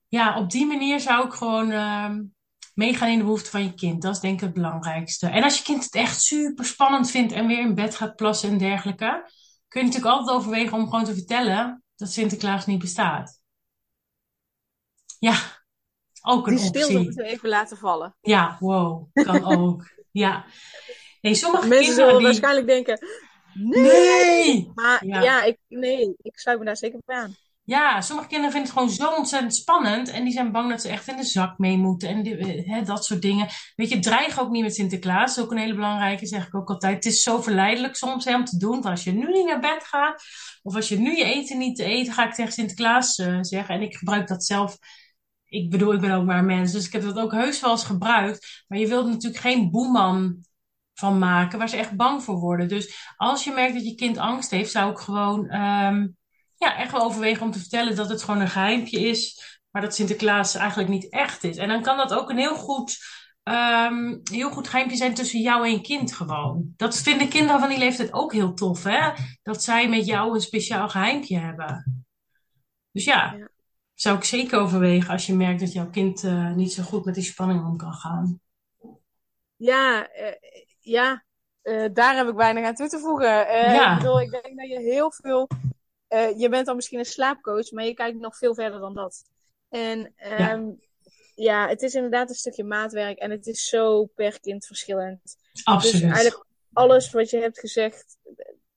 ja 0.08 0.38
op 0.38 0.50
die 0.50 0.66
manier 0.66 1.00
zou 1.00 1.26
ik 1.26 1.34
gewoon 1.34 1.72
um, 1.72 2.34
meegaan 2.82 3.10
in 3.10 3.18
de 3.18 3.24
behoeften 3.24 3.52
van 3.52 3.64
je 3.64 3.74
kind. 3.74 4.02
Dat 4.02 4.16
is 4.16 4.22
denk 4.22 4.34
ik 4.34 4.42
het 4.42 4.54
belangrijkste. 4.54 5.28
En 5.28 5.44
als 5.44 5.58
je 5.58 5.64
kind 5.64 5.84
het 5.84 5.96
echt 5.96 6.22
super 6.22 6.66
spannend 6.66 7.12
vindt 7.12 7.34
en 7.34 7.48
weer 7.48 7.60
in 7.60 7.76
bed 7.76 7.96
gaat 7.96 8.16
plassen 8.16 8.50
en 8.50 8.58
dergelijke, 8.58 9.32
kun 9.68 9.82
je 9.82 9.88
natuurlijk 9.88 10.16
altijd 10.16 10.38
overwegen 10.38 10.78
om 10.78 10.84
gewoon 10.84 11.04
te 11.04 11.14
vertellen 11.14 11.84
dat 11.96 12.12
Sinterklaas 12.12 12.66
niet 12.66 12.80
bestaat. 12.80 13.40
Ja, 15.20 15.36
ook 16.22 16.48
een 16.48 16.56
Die 16.56 16.66
optie. 16.66 16.72
Die 16.72 16.84
stilte 16.84 17.04
moeten 17.04 17.24
we 17.24 17.30
even 17.30 17.50
laten 17.50 17.78
vallen. 17.78 18.16
Ja, 18.22 18.58
wow, 18.60 19.08
kan 19.14 19.46
ook. 19.60 19.90
Ja. 20.12 20.46
Nee, 21.22 21.36
sommige 21.36 21.68
Mensen 21.68 21.94
zullen 21.94 22.16
die... 22.18 22.26
waarschijnlijk 22.26 22.68
denken, 22.68 23.00
nee! 23.54 23.82
nee! 23.82 24.72
Maar 24.74 25.06
ja. 25.06 25.22
ja, 25.22 25.44
ik, 25.44 25.58
nee, 25.68 26.16
ik 26.18 26.40
sluit 26.40 26.60
me 26.60 26.66
daar 26.66 26.78
zeker 26.78 27.00
bij 27.06 27.16
aan. 27.16 27.36
Ja, 27.72 28.02
sommige 28.02 28.28
kinderen 28.28 28.52
vinden 28.52 28.72
het 28.72 28.80
gewoon 28.80 28.96
zo 28.96 29.18
ontzettend 29.18 29.56
spannend. 29.56 30.10
En 30.10 30.24
die 30.24 30.34
zijn 30.34 30.52
bang 30.52 30.70
dat 30.70 30.82
ze 30.82 30.90
echt 30.90 31.08
in 31.08 31.16
de 31.16 31.24
zak 31.24 31.58
mee 31.58 31.78
moeten. 31.78 32.10
En 32.10 32.24
die, 32.24 32.36
hè, 32.66 32.82
dat 32.82 33.06
soort 33.06 33.22
dingen. 33.22 33.48
Weet 33.76 33.90
je, 33.90 34.00
dreig 34.00 34.40
ook 34.40 34.50
niet 34.50 34.64
met 34.64 34.76
Sinterklaas. 34.76 35.36
Dat 35.36 35.38
is 35.38 35.44
ook 35.44 35.52
een 35.52 35.58
hele 35.58 35.74
belangrijke, 35.76 36.26
zeg 36.26 36.48
ik 36.48 36.56
ook 36.56 36.70
altijd. 36.70 36.96
Het 36.96 37.06
is 37.06 37.24
zo 37.24 37.42
verleidelijk 37.42 37.96
soms 37.96 38.26
hè, 38.26 38.36
om 38.36 38.46
te 38.46 38.58
doen. 38.58 38.72
Want 38.72 38.86
als 38.86 39.04
je 39.04 39.12
nu 39.12 39.32
niet 39.32 39.46
naar 39.46 39.60
bed 39.60 39.84
gaat. 39.84 40.24
Of 40.62 40.76
als 40.76 40.88
je 40.88 41.00
nu 41.00 41.18
je 41.18 41.24
eten 41.24 41.58
niet 41.58 41.76
te 41.76 41.84
eten, 41.84 42.14
ga 42.14 42.28
ik 42.28 42.34
tegen 42.34 42.52
Sinterklaas 42.52 43.18
uh, 43.18 43.38
zeggen. 43.42 43.76
En 43.76 43.82
ik 43.82 43.96
gebruik 43.96 44.28
dat 44.28 44.46
zelf. 44.46 44.78
Ik 45.46 45.70
bedoel, 45.70 45.94
ik 45.94 46.02
ben 46.02 46.12
ook 46.12 46.26
maar 46.26 46.44
mens. 46.44 46.72
Dus 46.72 46.86
ik 46.86 46.94
heb 46.94 47.02
dat 47.02 47.20
ook 47.20 47.32
heus 47.32 47.62
wel 47.62 47.72
eens 47.72 47.84
gebruikt. 47.84 48.64
Maar 48.68 48.80
je 48.80 48.88
wilt 48.88 49.08
natuurlijk 49.08 49.42
geen 49.42 49.72
boeman 49.72 50.46
van 50.94 51.20
maken 51.20 51.60
waar 51.60 51.70
ze 51.70 51.78
echt 51.78 51.96
bang 51.96 52.24
voor 52.24 52.40
worden. 52.40 52.68
Dus 52.68 53.14
als 53.18 53.44
je 53.44 53.52
merkt 53.52 53.74
dat 53.74 53.86
je 53.86 53.96
kind 53.96 54.18
angst 54.18 54.52
heeft, 54.52 54.72
zou 54.72 54.92
ik 54.92 54.98
gewoon... 54.98 55.56
Um, 55.56 56.20
ja, 56.62 56.78
echt 56.78 56.92
wel 56.92 57.02
overwegen 57.02 57.42
om 57.42 57.52
te 57.52 57.60
vertellen 57.60 57.96
dat 57.96 58.10
het 58.10 58.24
gewoon 58.24 58.42
een 58.42 58.50
geheimpje 58.50 59.00
is, 59.00 59.42
maar 59.72 59.82
dat 59.82 59.96
Sinterklaas 59.96 60.56
eigenlijk 60.56 60.90
niet 60.90 61.10
echt 61.10 61.44
is. 61.44 61.58
En 61.58 61.68
dan 61.68 61.82
kan 61.82 61.98
dat 61.98 62.14
ook 62.14 62.30
een 62.30 62.38
heel 62.38 62.56
goed, 62.56 62.98
um, 63.44 64.22
heel 64.32 64.52
goed 64.52 64.68
geheimpje 64.68 64.98
zijn 64.98 65.14
tussen 65.14 65.42
jou 65.42 65.66
en 65.66 65.72
je 65.72 65.82
kind 65.82 66.14
gewoon. 66.14 66.74
Dat 66.78 66.98
vinden 66.98 67.30
kinderen 67.30 67.60
van 67.60 67.70
die 67.70 67.78
leeftijd 67.78 68.14
ook 68.14 68.34
heel 68.34 68.54
tof, 68.54 68.84
hè? 68.84 69.12
Dat 69.44 69.64
zij 69.64 69.90
met 69.90 70.06
jou 70.06 70.34
een 70.34 70.42
speciaal 70.42 70.90
geheimpje 70.90 71.40
hebben. 71.40 72.06
Dus 72.92 73.04
ja, 73.04 73.34
ja. 73.38 73.50
zou 73.94 74.18
ik 74.18 74.24
zeker 74.24 74.60
overwegen 74.60 75.12
als 75.12 75.26
je 75.26 75.34
merkt 75.34 75.60
dat 75.60 75.74
jouw 75.74 75.90
kind 75.90 76.24
uh, 76.24 76.54
niet 76.54 76.74
zo 76.74 76.84
goed 76.84 77.06
met 77.06 77.16
die 77.16 77.24
spanning 77.24 77.66
om 77.66 77.78
kan 77.78 77.94
gaan. 77.94 78.40
Ja, 79.56 80.10
uh, 80.20 80.32
ja. 80.80 81.24
Uh, 81.64 81.90
daar 81.94 82.16
heb 82.16 82.28
ik 82.28 82.36
weinig 82.36 82.66
aan 82.66 82.76
toe 82.76 82.88
te 82.88 83.00
voegen. 83.00 83.30
ja. 83.30 83.92
Ik 83.92 83.98
bedoel, 83.98 84.22
ik 84.22 84.32
denk 84.32 84.58
dat 84.58 84.70
je 84.70 84.80
heel 84.80 85.12
veel 85.12 85.48
uh, 86.14 86.40
je 86.40 86.50
bent 86.50 86.66
dan 86.66 86.76
misschien 86.76 87.00
een 87.00 87.06
slaapcoach, 87.06 87.72
maar 87.72 87.84
je 87.84 87.94
kijkt 87.94 88.20
nog 88.20 88.38
veel 88.38 88.56
verder 88.56 88.80
dan 88.80 88.94
dat. 88.94 89.24
En 89.70 90.00
um, 90.00 90.10
ja. 90.38 90.76
ja. 91.36 91.68
het 91.68 91.82
is 91.82 91.96
inderdaad 91.96 92.30
een 92.30 92.36
stukje 92.36 92.64
maatwerk 92.64 93.18
en 93.18 93.32
het 93.32 93.48
is 93.48 93.66
zo 93.66 94.06
per 94.06 94.40
kind 94.40 94.66
verschillend. 94.66 95.38
Absoluut. 95.64 96.02
Dus 96.02 96.12
eigenlijk 96.12 96.46
alles 96.74 97.12
wat 97.12 97.30
je 97.30 97.38
hebt 97.38 97.60
gezegd, 97.60 98.18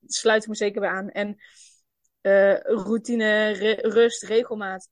sluit 0.07 0.43
ik 0.43 0.49
me 0.49 0.55
zeker 0.55 0.81
bij 0.81 0.91
aan. 0.91 1.11
En 1.11 1.37
uh, 2.23 2.61
routine, 2.61 3.49
re 3.49 3.73
rust, 3.81 4.23
regelmaat. 4.23 4.89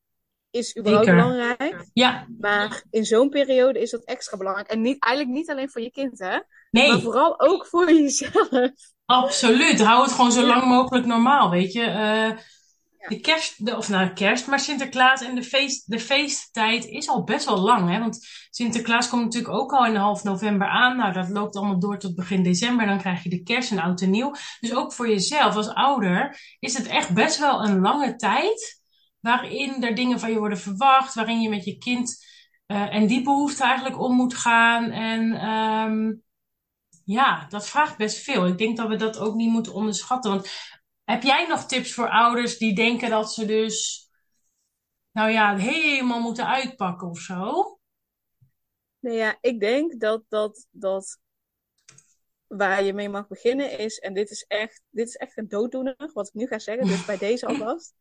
Is 0.53 0.77
überhaupt 0.77 1.07
Zeker. 1.07 1.23
belangrijk. 1.23 1.87
Ja, 1.93 2.27
Maar 2.39 2.83
in 2.91 3.05
zo'n 3.05 3.29
periode 3.29 3.81
is 3.81 3.91
dat 3.91 4.05
extra 4.05 4.37
belangrijk. 4.37 4.69
En 4.69 4.81
niet, 4.81 5.03
eigenlijk 5.03 5.37
niet 5.37 5.51
alleen 5.51 5.71
voor 5.71 5.83
je 5.83 5.91
kind, 5.91 6.19
hè? 6.19 6.31
Maar 6.31 6.47
nee, 6.71 6.99
vooral 6.99 7.41
ook 7.41 7.67
voor 7.67 7.93
jezelf. 7.93 8.49
absoluut. 9.05 9.81
Hou 9.81 10.03
het 10.03 10.13
gewoon 10.13 10.33
zo 10.33 10.47
lang 10.47 10.65
mogelijk 10.65 11.07
normaal, 11.07 11.51
weet 11.51 11.73
je. 11.73 11.83
Eh, 11.83 12.31
de 13.09 13.21
kerst, 13.21 13.67
de, 13.67 13.77
of 13.77 13.89
nou 13.89 14.13
kerst, 14.13 14.47
maar 14.47 14.61
Sinterklaas 14.61 15.23
en 15.23 15.35
de, 15.35 15.43
feest, 15.43 15.91
de 15.91 15.99
feesttijd 15.99 16.85
is 16.87 17.09
al 17.09 17.25
best 17.25 17.47
wel 17.47 17.59
lang, 17.59 17.91
hè. 17.91 17.99
Want 17.99 18.27
Sinterklaas 18.51 19.09
komt 19.09 19.23
natuurlijk 19.25 19.55
ook 19.55 19.73
al 19.73 19.87
in 19.87 19.95
half 19.95 20.25
november 20.25 20.69
aan. 20.69 20.97
Nou, 20.97 21.13
dat 21.13 21.29
loopt 21.29 21.57
allemaal 21.57 21.79
door 21.79 21.99
tot 21.99 22.15
begin 22.15 22.43
december. 22.43 22.87
Dan 22.87 22.99
krijg 22.99 23.23
je 23.23 23.31
de 23.31 23.43
kerst 23.43 23.71
en 23.71 23.79
oud 23.79 24.01
en 24.01 24.11
nieuw. 24.11 24.35
Dus 24.61 24.75
ook 24.75 24.93
voor 24.93 25.09
jezelf 25.09 25.57
als 25.57 25.69
ouder 25.69 26.41
is 26.59 26.75
het 26.79 26.87
echt 26.87 27.15
best 27.15 27.39
wel 27.39 27.65
een 27.65 27.81
lange 27.81 28.17
tijd 28.17 28.82
waarin 29.23 29.85
er 29.85 29.95
dingen 29.95 30.21
van 30.21 30.31
je 30.31 30.39
worden 30.39 30.59
verwacht, 30.59 31.15
waarin 31.15 31.41
je 31.41 31.49
met 31.49 31.65
je 31.65 31.79
kind 31.79 32.25
eh, 32.67 32.95
en 32.95 33.07
die 33.07 33.23
behoefte 33.23 33.65
eigenlijk 33.65 34.01
om 34.01 34.15
moet 34.15 34.35
gaan. 34.35 34.91
En 34.91 35.33
ehm, 35.33 36.15
ja, 37.05 37.47
dat 37.49 37.69
vraagt 37.69 37.97
best 37.97 38.19
veel. 38.19 38.47
Ik 38.47 38.59
denk 38.59 38.77
dat 38.77 38.89
we 38.89 38.97
dat 38.97 39.19
ook 39.19 39.35
niet 39.35 39.51
moeten 39.51 39.75
onderschatten. 39.75 40.31
Want 40.31 40.49
heb 41.05 41.23
jij 41.23 41.47
nog 41.47 41.67
tips 41.67 41.95
voor 41.95 42.09
ouders 42.09 42.59
die 42.59 42.75
denken 42.75 43.11
dat 43.11 43.33
ze 43.33 43.45
dus, 43.45 44.09
nou 45.13 45.31
ja, 45.31 45.57
helemaal 45.57 46.21
moeten 46.21 46.47
uitpakken 46.47 47.09
of 47.09 47.19
zo? 47.19 47.79
Nou 48.99 49.17
ja, 49.17 49.39
ik 49.41 49.61
denk 49.61 50.01
dat, 50.01 50.25
dat, 50.29 50.67
dat 50.71 51.21
waar 52.47 52.85
je 52.85 52.93
mee 52.93 53.09
mag 53.09 53.29
beginnen 53.29 53.79
is, 53.79 53.99
en 53.99 54.15
dit 54.15 54.31
is 54.31 54.45
echt, 54.49 54.83
dit 54.91 55.09
is 55.09 55.17
echt 55.17 55.39
een 55.39 55.49
dooddoener, 55.49 56.11
wat 56.13 56.27
ik 56.27 56.35
nu 56.35 56.47
ga 56.47 56.59
zeggen, 56.59 56.87
dus 56.87 57.05
bij 57.05 57.19
deze 57.29 57.47
alvast, 57.47 57.95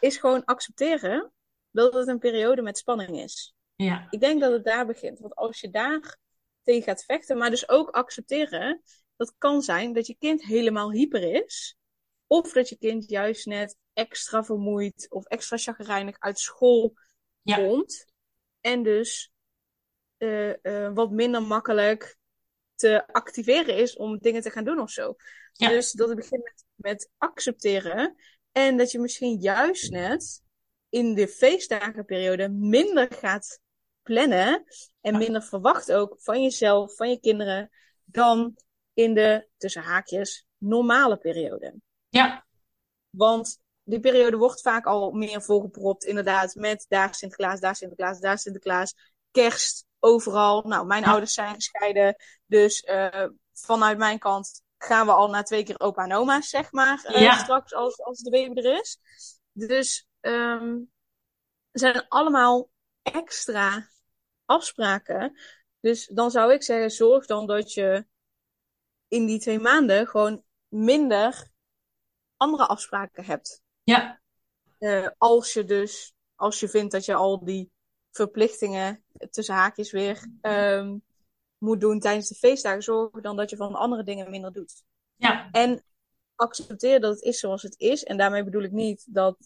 is 0.00 0.16
gewoon 0.16 0.44
accepteren 0.44 1.32
dat 1.70 1.94
het 1.94 2.08
een 2.08 2.18
periode 2.18 2.62
met 2.62 2.78
spanning 2.78 3.20
is. 3.20 3.54
Ja, 3.76 4.06
Ik 4.10 4.20
denk 4.20 4.40
dat 4.40 4.52
het 4.52 4.64
daar 4.64 4.86
begint. 4.86 5.18
Want 5.18 5.34
als 5.34 5.60
je 5.60 5.70
daar 5.70 6.18
tegen 6.62 6.82
gaat 6.82 7.04
vechten, 7.04 7.38
maar 7.38 7.50
dus 7.50 7.68
ook 7.68 7.90
accepteren, 7.90 8.82
dat 9.16 9.34
kan 9.38 9.62
zijn 9.62 9.92
dat 9.92 10.06
je 10.06 10.16
kind 10.18 10.44
helemaal 10.44 10.92
hyper 10.92 11.44
is. 11.44 11.76
Of 12.26 12.52
dat 12.52 12.68
je 12.68 12.78
kind 12.78 13.10
juist 13.10 13.46
net 13.46 13.76
extra 13.92 14.44
vermoeid 14.44 15.06
of 15.10 15.24
extra 15.24 15.56
chagrijnig 15.56 16.16
uit 16.18 16.38
school 16.38 16.94
ja, 17.42 17.56
komt. 17.56 18.06
En 18.60 18.82
dus 18.82 19.32
eh, 20.16 20.64
eh, 20.64 20.94
wat 20.94 21.10
minder 21.10 21.42
makkelijk 21.42 22.16
te 22.74 23.06
activeren 23.06 23.76
is 23.76 23.96
om 23.96 24.18
dingen 24.18 24.42
te 24.42 24.50
gaan 24.50 24.64
doen 24.64 24.80
of 24.80 24.90
zo. 24.90 25.14
ja, 25.52 25.68
Dus 25.68 25.92
dat 25.92 26.08
het 26.08 26.16
begint 26.16 26.42
met, 26.42 26.64
met 26.74 27.10
accepteren. 27.18 28.16
En 28.54 28.76
dat 28.76 28.90
je 28.90 28.98
misschien 28.98 29.40
juist 29.40 29.90
net 29.90 30.42
in 30.88 31.14
de 31.14 31.28
feestdagenperiode 31.28 32.48
minder 32.48 33.08
gaat 33.12 33.60
plannen. 34.02 34.64
En 35.00 35.18
minder 35.18 35.42
verwacht 35.42 35.92
ook 35.92 36.14
van 36.18 36.42
jezelf, 36.42 36.94
van 36.94 37.10
je 37.10 37.20
kinderen. 37.20 37.70
Dan 38.04 38.56
in 38.92 39.14
de, 39.14 39.48
tussen 39.56 39.82
haakjes, 39.82 40.46
normale 40.58 41.16
periode. 41.16 41.74
ja, 42.08 42.46
Want 43.10 43.58
die 43.82 44.00
periode 44.00 44.36
wordt 44.36 44.60
vaak 44.60 44.86
al 44.86 45.10
meer 45.12 45.42
volgepropt, 45.42 46.04
inderdaad, 46.04 46.54
met 46.54 46.86
daar 46.88 47.14
Sinterklaas, 47.14 47.60
daar 47.60 47.76
Sinterklaas, 47.76 48.20
daar 48.20 48.38
Sinterklaas, 48.38 48.94
kerst, 49.30 49.86
overal. 49.98 50.62
Nou, 50.62 50.86
mijn 50.86 51.02
Ja. 51.02 51.10
ouders 51.10 51.32
zijn 51.34 51.54
gescheiden, 51.54 52.16
dus 52.46 52.80
eh, 52.80 53.26
vanuit 53.52 53.98
mijn 53.98 54.18
kant 54.18 54.62
gaan 54.84 55.06
we 55.06 55.12
al 55.12 55.28
naar 55.28 55.44
twee 55.44 55.64
keer 55.64 55.80
opa 55.80 56.04
en 56.04 56.12
oma's, 56.14 56.48
zeg 56.48 56.72
maar, 56.72 57.04
eh, 57.04 57.20
Ja. 57.22 57.36
straks 57.36 57.74
als, 57.74 58.00
als 58.00 58.18
de 58.18 58.30
baby 58.30 58.58
er 58.60 58.80
is. 58.80 58.98
Dus 59.52 60.08
er 60.20 60.82
zijn 61.72 62.08
allemaal 62.08 62.70
extra 63.02 63.88
afspraken. 64.44 65.38
Dus 65.80 66.06
dan 66.06 66.30
zou 66.30 66.52
ik 66.52 66.62
zeggen, 66.62 66.90
zorg 66.90 67.26
dan 67.26 67.46
dat 67.46 67.72
je 67.72 68.06
in 69.08 69.26
die 69.26 69.40
twee 69.40 69.58
maanden 69.58 70.06
gewoon 70.06 70.44
minder 70.68 71.48
andere 72.36 72.66
afspraken 72.66 73.24
hebt. 73.24 73.62
ja, 73.82 74.20
Eh, 74.78 75.08
als 75.18 75.52
je 75.52 75.64
dus, 75.64 76.14
als 76.34 76.60
je 76.60 76.68
vindt 76.68 76.92
dat 76.92 77.04
je 77.04 77.14
al 77.14 77.44
die 77.44 77.72
verplichtingen 78.10 79.04
tussen 79.30 79.54
haakjes 79.54 79.90
weer 79.90 80.26
ehm, 80.40 80.96
moet 81.58 81.80
doen 81.80 82.00
tijdens 82.00 82.28
de 82.28 82.34
feestdagen, 82.34 82.82
zorg 82.82 83.10
dan 83.10 83.36
dat 83.36 83.50
je 83.50 83.56
van 83.56 83.74
andere 83.74 84.04
dingen 84.04 84.30
minder 84.30 84.52
doet. 84.52 84.82
ja, 85.16 85.48
En 85.50 85.84
accepteer 86.34 87.00
dat 87.00 87.14
het 87.14 87.22
is 87.22 87.38
zoals 87.38 87.62
het 87.62 87.74
is. 87.78 88.04
En 88.04 88.16
daarmee 88.16 88.44
bedoel 88.44 88.62
ik 88.62 88.72
niet 88.72 89.06
dat 89.14 89.36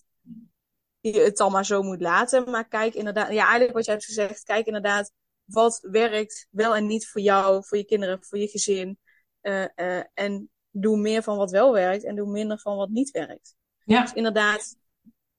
je 1.01 1.21
het 1.21 1.37
dan 1.37 1.53
maar 1.53 1.67
zo 1.67 1.83
moet 1.83 2.01
laten. 2.01 2.51
Maar 2.51 2.69
kijk 2.69 2.95
inderdaad, 2.95 3.33
ja, 3.33 3.43
eigenlijk 3.43 3.73
wat 3.73 3.85
jij 3.85 3.95
hebt 3.95 4.07
gezegd, 4.07 4.43
kijk 4.43 4.67
inderdaad 4.67 5.13
wat 5.45 5.79
werkt 5.91 6.47
wel 6.51 6.77
en 6.77 6.87
niet 6.87 7.09
voor 7.09 7.21
jou, 7.21 7.65
voor 7.65 7.79
je 7.79 7.85
kinderen, 7.85 8.25
voor 8.25 8.39
je 8.39 8.49
gezin. 8.49 8.99
Eh, 9.41 9.65
eh, 9.75 10.05
en 10.15 10.51
doe 10.71 10.97
meer 10.97 11.23
van 11.23 11.37
wat 11.37 11.51
wel 11.51 11.73
werkt 11.73 12.05
en 12.05 12.17
doe 12.17 12.31
minder 12.31 12.61
van 12.61 12.77
wat 12.77 12.89
niet 12.89 13.11
werkt. 13.11 13.55
ja, 13.85 14.03
Dus 14.03 14.13
inderdaad, 14.13 14.77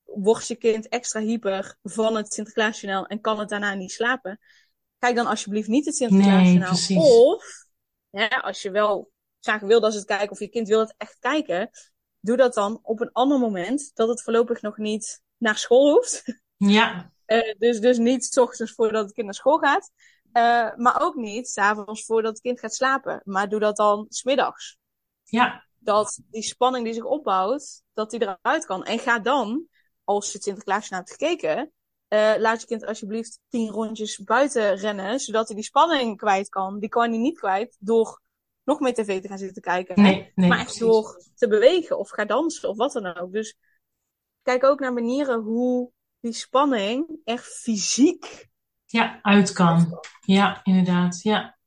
wordt 0.04 0.48
je 0.48 0.56
kind 0.56 0.88
extra 0.88 1.20
hyper 1.20 1.78
van 1.84 2.16
het 2.16 2.34
Sinterklaasjournaal 2.34 3.06
en 3.06 3.22
kan 3.22 3.40
het 3.40 3.50
daarna 3.50 3.74
niet 3.74 3.92
slapen. 3.92 4.40
Kijk 5.00 5.16
dan 5.16 5.26
alsjeblieft 5.28 5.68
niet 5.68 5.86
het 5.86 6.00
nee, 6.00 6.10
Sinterklaasjournaal. 6.10 6.68
precies. 6.68 6.98
Of, 6.98 7.44
hè, 8.10 8.28
als 8.28 8.62
je 8.62 8.72
wel 8.72 9.12
graag 9.40 9.62
wil 9.62 9.80
dat 9.80 9.92
ze 9.92 9.98
het 9.98 10.08
kijken 10.08 10.30
of 10.32 10.40
je 10.40 10.48
kind 10.48 10.68
wil 10.68 10.80
het 10.80 10.94
echt 10.98 11.20
kijken, 11.20 11.70
doe 12.20 12.38
dat 12.38 12.54
dan 12.54 12.80
op 12.82 13.00
een 13.00 13.12
ander 13.12 13.40
moment 13.40 13.92
dat 13.94 14.08
het 14.10 14.24
voorlopig 14.24 14.62
nog 14.62 14.78
niet 14.78 15.22
naar 15.38 15.58
school 15.58 15.92
hoeft. 15.94 16.42
Ja, 16.58 17.12
Eh, 17.30 17.54
dus, 17.58 17.80
dus 17.80 17.98
niet 17.98 18.26
's 18.26 18.38
ochtends 18.38 18.74
voordat 18.74 19.04
het 19.04 19.14
kind 19.14 19.26
naar 19.26 19.36
school 19.36 19.58
gaat. 19.58 19.92
Eh, 20.32 20.76
maar 20.76 21.02
ook 21.02 21.16
niet 21.16 21.48
's 21.48 21.58
avonds 21.58 22.06
voordat 22.06 22.32
het 22.32 22.42
kind 22.42 22.60
gaat 22.60 22.74
slapen. 22.74 23.22
Maar 23.24 23.50
doe 23.50 23.60
dat 23.60 23.76
dan 23.76 24.06
's 24.10 24.24
middags. 24.24 24.78
ja, 25.24 25.66
Dat 25.78 26.20
die 26.30 26.42
spanning 26.42 26.86
die 26.86 26.94
zich 26.94 27.04
opbouwt, 27.04 27.82
dat 27.94 28.12
die 28.12 28.22
eruit 28.22 28.66
kan. 28.66 28.84
En 28.84 29.00
ga 29.00 29.20
dan, 29.20 29.66
als 30.04 30.28
je 30.28 30.34
het 30.34 30.44
Sinterklaasje 30.44 30.96
hebt 30.96 31.12
gekeken, 31.12 31.72
eh, 32.10 32.34
laat 32.38 32.62
je 32.62 32.68
kind 32.68 32.86
alsjeblieft 32.86 33.40
tien 33.50 33.70
rondjes 33.70 34.18
buiten 34.18 34.76
rennen, 34.76 35.20
zodat 35.20 35.48
hij 35.48 35.56
die 35.56 35.66
spanning 35.66 36.18
kwijt 36.18 36.50
kan. 36.50 36.80
Die 36.80 36.90
kan 36.90 37.10
hij 37.10 37.20
niet 37.20 37.38
kwijt 37.38 37.78
door 37.80 38.22
nog 38.64 38.80
meer 38.80 38.94
tv 38.94 39.22
te 39.22 39.28
gaan 39.28 39.38
zitten 39.38 39.62
kijken. 39.62 40.02
nee, 40.02 40.32
nee, 40.36 40.50
maar 40.50 40.60
echt 40.60 40.80
door 40.80 41.24
te 41.36 41.48
bewegen 41.48 41.98
of 41.98 42.10
ga 42.10 42.26
dansen 42.26 42.70
of 42.70 42.78
wat 42.78 42.92
dan 42.92 43.18
ook. 43.18 43.32
Dus 43.32 43.58
kijk 44.42 44.64
ook 44.64 44.80
naar 44.80 44.94
manieren 44.94 45.42
hoe 45.42 45.92
die 46.20 46.34
spanning 46.34 47.20
echt 47.24 47.46
fysiek. 47.46 48.48
Ja, 48.86 49.20
uit 49.22 49.52
kan. 49.52 50.00
Ja, 50.20 50.64
inderdaad. 50.64 51.22
Ja, 51.22 51.58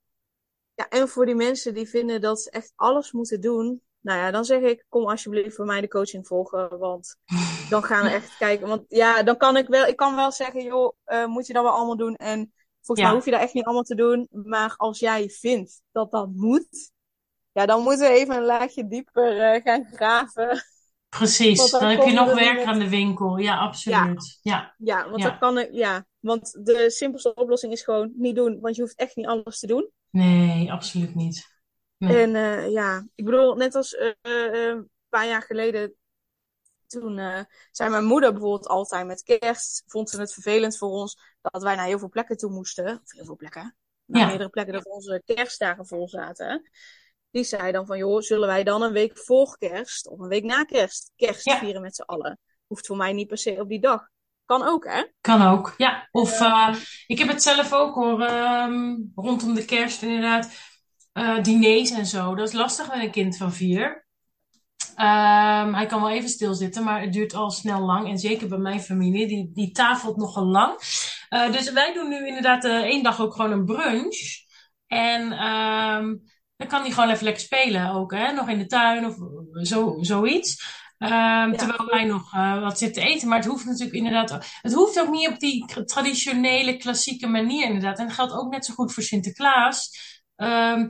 Ja, 0.74 0.88
en 0.88 1.08
voor 1.08 1.26
die 1.26 1.34
mensen 1.34 1.74
die 1.74 1.88
vinden 1.88 2.20
dat 2.20 2.42
ze 2.42 2.50
echt 2.50 2.72
alles 2.76 3.12
moeten 3.12 3.40
doen. 3.40 3.82
Nou 4.02 4.18
ja, 4.18 4.30
dan 4.30 4.44
zeg 4.44 4.60
ik, 4.60 4.84
kom 4.88 5.08
alsjeblieft 5.08 5.54
voor 5.56 5.64
mij 5.66 5.80
de 5.80 5.88
coaching 5.88 6.26
volgen. 6.26 6.78
Want 6.78 7.16
dan 7.70 7.82
gaan 7.82 8.04
we 8.04 8.10
echt 8.10 8.36
kijken. 8.36 8.68
Want 8.68 8.84
ja, 8.88 9.22
dan 9.22 9.36
kan 9.36 9.56
ik 9.56 9.66
wel, 9.68 9.86
ik 9.86 9.96
kan 9.96 10.16
wel 10.16 10.32
zeggen, 10.32 10.62
joh, 10.64 10.96
eh, 11.04 11.26
moet 11.26 11.46
je 11.46 11.52
dat 11.52 11.62
wel 11.62 11.72
allemaal 11.72 11.96
doen. 11.96 12.14
En 12.16 12.52
volgens 12.80 12.98
Ja. 12.98 13.04
mij 13.06 13.14
hoef 13.14 13.24
je 13.24 13.30
dat 13.30 13.40
echt 13.40 13.54
niet 13.54 13.64
allemaal 13.64 13.82
te 13.82 13.94
doen. 13.94 14.28
Maar 14.30 14.74
als 14.76 14.98
jij 14.98 15.28
vindt 15.28 15.82
dat 15.92 16.10
dat 16.10 16.28
moet, 16.34 16.90
ja, 17.52 17.66
dan 17.66 17.82
moeten 17.82 18.08
we 18.08 18.14
even 18.14 18.36
een 18.36 18.44
laagje 18.44 18.88
dieper 18.88 19.40
eh, 19.40 19.62
gaan 19.62 19.86
graven. 19.92 20.64
precies. 21.08 21.58
Want 21.58 21.70
dan 21.70 21.80
Dan 21.80 21.90
heb 21.90 22.02
je 22.02 22.12
nog 22.12 22.28
er 22.28 22.34
werk 22.34 22.56
met- 22.56 22.64
aan 22.66 22.78
de 22.78 22.88
winkel. 22.88 23.36
Ja, 23.36 23.56
absoluut. 23.58 24.38
Ja, 24.42 24.74
Ja, 24.78 25.08
want 25.10 25.22
Ja. 25.22 25.28
dan 25.28 25.38
kan 25.38 25.58
ik, 25.58 25.68
ja, 25.72 26.06
want 26.20 26.58
de 26.64 26.90
simpelste 26.90 27.34
oplossing 27.34 27.72
is 27.72 27.82
gewoon 27.82 28.12
niet 28.16 28.34
doen, 28.36 28.60
want 28.60 28.76
je 28.76 28.82
hoeft 28.82 28.96
echt 28.98 29.16
niet 29.16 29.26
alles 29.26 29.58
te 29.58 29.66
doen. 29.66 29.90
nee, 30.10 30.72
absoluut 30.72 31.14
niet. 31.14 31.50
Nee. 32.08 32.22
En 32.22 32.34
eh, 32.36 32.70
ja, 32.70 33.06
ik 33.14 33.24
bedoel, 33.24 33.54
net 33.54 33.74
als 33.74 33.94
eh, 33.94 34.10
eh, 34.20 34.68
een 34.68 34.90
paar 35.08 35.26
jaar 35.26 35.42
geleden, 35.42 35.94
toen 36.86 37.18
eh, 37.18 37.40
zei 37.70 37.90
mijn 37.90 38.04
moeder 38.04 38.32
bijvoorbeeld 38.32 38.66
altijd 38.68 39.06
met 39.06 39.22
kerst, 39.22 39.82
vond 39.86 40.10
ze 40.10 40.20
het 40.20 40.32
vervelend 40.32 40.78
voor 40.78 40.88
ons 40.90 41.18
dat 41.40 41.62
wij 41.62 41.74
naar 41.74 41.86
heel 41.86 41.98
veel 41.98 42.08
plekken 42.08 42.36
toe 42.36 42.50
moesten. 42.50 43.00
Of 43.04 43.12
heel 43.12 43.24
veel 43.24 43.36
plekken, 43.36 43.76
naar 44.04 44.20
Ja. 44.20 44.26
meerdere 44.26 44.48
plekken 44.50 44.74
dat 44.74 44.86
onze 44.86 45.22
kerstdagen 45.24 45.86
vol 45.86 46.08
zaten. 46.08 46.70
Die 47.30 47.44
zei 47.44 47.72
dan 47.72 47.86
van, 47.86 47.98
joh, 47.98 48.20
zullen 48.20 48.48
wij 48.48 48.64
dan 48.64 48.82
een 48.82 48.92
week 48.92 49.18
voor 49.18 49.56
kerst 49.58 50.08
of 50.08 50.18
een 50.18 50.28
week 50.28 50.44
na 50.44 50.64
kerst 50.64 51.10
kerst 51.16 51.44
Ja. 51.44 51.58
vieren 51.58 51.82
met 51.82 51.94
z'n 51.94 52.02
allen? 52.02 52.38
Hoeft 52.66 52.86
voor 52.86 52.96
mij 52.96 53.12
niet 53.12 53.28
per 53.28 53.38
se 53.38 53.60
op 53.60 53.68
die 53.68 53.80
dag. 53.80 54.08
Kan 54.44 54.62
ook, 54.62 54.84
hè? 54.84 55.04
Kan 55.20 55.42
ook, 55.42 55.74
ja. 55.76 56.08
Of 56.10 56.40
ik 57.06 57.18
heb 57.18 57.28
het 57.28 57.42
zelf 57.42 57.72
ook 57.72 57.94
hoor, 57.94 58.22
ehm, 58.22 58.96
rondom 59.14 59.54
de 59.54 59.64
kerst 59.64 60.02
inderdaad. 60.02 60.50
Eh, 61.12 61.42
diners 61.42 61.90
en 61.90 62.06
zo. 62.06 62.34
Dat 62.34 62.48
is 62.48 62.54
lastig 62.54 62.88
met 62.88 63.02
een 63.02 63.10
kind 63.10 63.36
van 63.36 63.52
vier. 63.52 64.06
Ehm, 64.96 65.74
hij 65.74 65.86
kan 65.86 66.00
wel 66.00 66.10
even 66.10 66.28
stilzitten, 66.28 66.84
maar 66.84 67.00
het 67.00 67.12
duurt 67.12 67.34
al 67.34 67.50
snel 67.50 67.80
lang. 67.80 68.08
En 68.08 68.18
zeker 68.18 68.48
bij 68.48 68.58
mijn 68.58 68.80
familie, 68.80 69.26
die, 69.26 69.50
die 69.54 69.70
tafelt 69.70 70.16
nogal 70.16 70.44
lang. 70.44 70.76
Eh, 71.28 71.52
dus 71.52 71.72
wij 71.72 71.92
doen 71.92 72.08
nu 72.08 72.26
inderdaad 72.26 72.64
eh, 72.64 72.76
één 72.76 73.02
dag 73.02 73.20
ook 73.20 73.34
gewoon 73.34 73.52
een 73.52 73.64
brunch. 73.64 74.18
En 74.86 75.32
ehm, 75.32 76.16
dan 76.56 76.68
kan 76.68 76.80
hij 76.80 76.90
gewoon 76.90 77.10
even 77.10 77.24
lekker 77.24 77.42
spelen 77.42 77.90
ook, 77.90 78.12
hè? 78.12 78.32
Nog 78.32 78.48
in 78.48 78.58
de 78.58 78.66
tuin 78.66 79.06
of 79.06 79.16
zo, 79.52 79.96
zoiets. 80.00 80.80
Ehm, 80.98 81.52
terwijl 81.56 81.86
wij 81.86 82.04
nog 82.04 82.34
uh, 82.34 82.62
wat 82.62 82.78
zitten 82.78 83.02
eten. 83.02 83.28
Maar 83.28 83.38
het 83.38 83.46
hoeft 83.46 83.64
natuurlijk 83.64 83.96
inderdaad. 83.96 84.46
Het 84.62 84.72
hoeft 84.72 85.00
ook 85.00 85.10
niet 85.10 85.28
op 85.28 85.38
die 85.38 85.84
traditionele, 85.84 86.76
klassieke 86.76 87.26
manier, 87.26 87.66
inderdaad. 87.66 87.98
En 87.98 88.06
dat 88.06 88.14
geldt 88.14 88.32
ook 88.32 88.50
net 88.50 88.64
zo 88.64 88.74
goed 88.74 88.92
voor 88.92 89.02
Sinterklaas. 89.02 89.90
Um, 90.42 90.88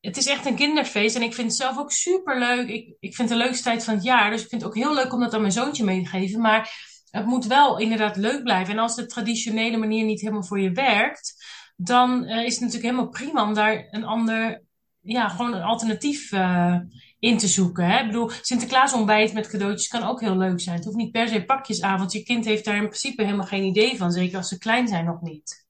het 0.00 0.16
is 0.16 0.26
echt 0.26 0.46
een 0.46 0.54
kinderfeest. 0.54 1.16
En 1.16 1.22
ik 1.22 1.34
vind 1.34 1.48
het 1.48 1.56
zelf 1.56 1.78
ook 1.78 1.92
super 1.92 2.38
leuk. 2.38 2.68
Ik, 2.68 2.96
ik 3.00 3.14
vind 3.14 3.28
het 3.28 3.38
de 3.38 3.44
leukste 3.44 3.62
tijd 3.62 3.84
van 3.84 3.94
het 3.94 4.02
jaar. 4.02 4.30
Dus 4.30 4.42
ik 4.42 4.48
vind 4.48 4.62
het 4.62 4.70
ook 4.70 4.76
heel 4.76 4.94
leuk 4.94 5.12
om 5.12 5.20
dat 5.20 5.34
aan 5.34 5.40
mijn 5.40 5.52
zoontje 5.52 5.84
mee 5.84 6.02
te 6.02 6.08
geven. 6.08 6.40
Maar 6.40 6.90
het 7.10 7.26
moet 7.26 7.46
wel 7.46 7.78
inderdaad 7.78 8.16
leuk 8.16 8.42
blijven. 8.42 8.74
En 8.74 8.80
als 8.80 8.94
de 8.94 9.06
traditionele 9.06 9.76
manier 9.76 10.04
niet 10.04 10.20
helemaal 10.20 10.44
voor 10.44 10.60
je 10.60 10.72
werkt, 10.72 11.44
dan 11.76 12.24
uh, 12.24 12.44
is 12.44 12.52
het 12.52 12.60
natuurlijk 12.60 12.90
helemaal 12.90 13.08
prima 13.08 13.42
om 13.42 13.54
daar 13.54 13.88
een 13.90 14.04
ander, 14.04 14.62
ja, 15.00 15.28
gewoon 15.28 15.54
een 15.54 15.62
alternatief 15.62 16.32
uh, 16.32 16.76
in 17.18 17.38
te 17.38 17.48
zoeken. 17.48 17.86
Hè? 17.86 18.00
Ik 18.00 18.06
bedoel, 18.06 18.30
Sinterklaas 18.40 18.92
ontbijt 18.92 19.32
met 19.32 19.48
cadeautjes 19.48 19.88
kan 19.88 20.02
ook 20.02 20.20
heel 20.20 20.36
leuk 20.36 20.60
zijn. 20.60 20.76
Het 20.76 20.84
hoeft 20.84 20.96
niet 20.96 21.12
per 21.12 21.28
se 21.28 21.44
pakjesavond. 21.44 22.12
Je 22.12 22.22
kind 22.22 22.44
heeft 22.44 22.64
daar 22.64 22.76
in 22.76 22.88
principe 22.88 23.22
helemaal 23.22 23.46
geen 23.46 23.64
idee 23.64 23.96
van. 23.96 24.12
Zeker 24.12 24.36
als 24.36 24.48
ze 24.48 24.58
klein 24.58 24.88
zijn 24.88 25.04
nog 25.04 25.20
niet. 25.20 25.61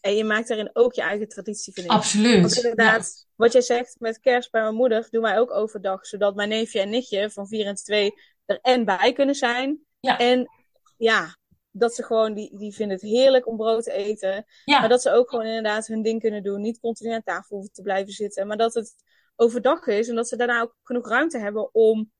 En 0.00 0.16
je 0.16 0.24
maakt 0.24 0.48
daarin 0.48 0.70
ook 0.72 0.94
je 0.94 1.02
eigen 1.02 1.28
traditie, 1.28 1.72
vind 1.72 1.86
ik. 1.86 1.92
Absoluut. 1.92 2.40
Want 2.40 2.56
inderdaad, 2.56 3.26
wat 3.34 3.52
jij 3.52 3.62
zegt 3.62 3.96
met 3.98 4.20
kerst 4.20 4.50
bij 4.50 4.62
mijn 4.62 4.74
moeder, 4.74 5.06
doen 5.10 5.22
wij 5.22 5.38
ook 5.38 5.50
overdag. 5.50 6.06
Zodat 6.06 6.34
mijn 6.34 6.48
neefje 6.48 6.80
en 6.80 6.90
nichtje 6.90 7.30
van 7.30 7.48
4 7.48 7.66
en 7.66 7.74
2 7.74 8.12
er 8.44 8.58
en 8.62 8.84
bij 8.84 9.12
kunnen 9.12 9.34
zijn. 9.34 9.80
Ja. 10.00 10.18
En 10.18 10.50
ja, 10.96 11.36
dat 11.70 11.94
ze 11.94 12.02
gewoon, 12.02 12.34
die, 12.34 12.58
die 12.58 12.74
vinden 12.74 12.96
het 12.96 13.06
heerlijk 13.06 13.46
om 13.46 13.56
brood 13.56 13.84
te 13.84 13.92
eten. 13.92 14.44
Ja. 14.64 14.80
Maar 14.80 14.88
dat 14.88 15.02
ze 15.02 15.12
ook 15.12 15.30
gewoon 15.30 15.46
inderdaad 15.46 15.86
hun 15.86 16.02
ding 16.02 16.20
kunnen 16.20 16.42
doen. 16.42 16.60
Niet 16.60 16.80
continu 16.80 17.12
aan 17.12 17.22
tafel 17.22 17.56
hoeven 17.56 17.72
te 17.72 17.82
blijven 17.82 18.12
zitten. 18.12 18.46
Maar 18.46 18.56
dat 18.56 18.74
het 18.74 18.94
overdag 19.36 19.86
is 19.86 20.08
en 20.08 20.14
dat 20.14 20.28
ze 20.28 20.36
daarna 20.36 20.60
ook 20.60 20.76
genoeg 20.82 21.08
ruimte 21.08 21.38
hebben 21.38 21.74
om 21.74 22.12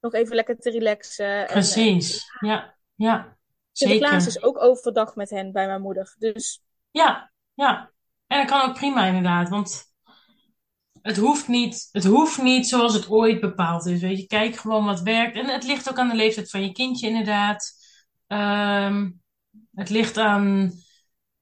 nog 0.00 0.14
even 0.14 0.34
lekker 0.34 0.58
te 0.58 0.70
relaxen. 0.70 1.46
Precies, 1.46 2.30
en, 2.40 2.48
ja, 2.48 2.76
ja. 2.94 3.36
Sinterklaas 3.72 4.26
is 4.26 4.42
ook 4.42 4.62
overdag 4.62 5.14
met 5.14 5.30
hen 5.30 5.52
bij 5.52 5.66
mijn 5.66 5.80
moeder. 5.80 6.14
Dus 6.18 6.62
ja, 6.94 7.32
ja. 7.54 7.90
En 8.26 8.38
dat 8.38 8.46
kan 8.46 8.68
ook 8.68 8.74
prima 8.74 9.06
inderdaad, 9.06 9.48
want 9.48 9.92
het 11.02 11.16
hoeft 11.16 11.48
niet, 11.48 11.88
het 11.92 12.04
hoeft 12.04 12.42
niet 12.42 12.68
zoals 12.68 12.94
het 12.94 13.08
ooit 13.08 13.40
bepaald 13.40 13.86
is. 13.86 14.00
Weet 14.00 14.18
je, 14.18 14.26
kijk 14.26 14.56
gewoon 14.56 14.84
wat 14.84 15.00
werkt. 15.00 15.36
En 15.36 15.46
het 15.46 15.64
ligt 15.64 15.90
ook 15.90 15.98
aan 15.98 16.08
de 16.08 16.14
leeftijd 16.14 16.50
van 16.50 16.62
je 16.62 16.72
kindje 16.72 17.08
inderdaad. 17.08 17.72
Um, 18.26 19.22
het 19.74 19.90
ligt 19.90 20.18
aan 20.18 20.72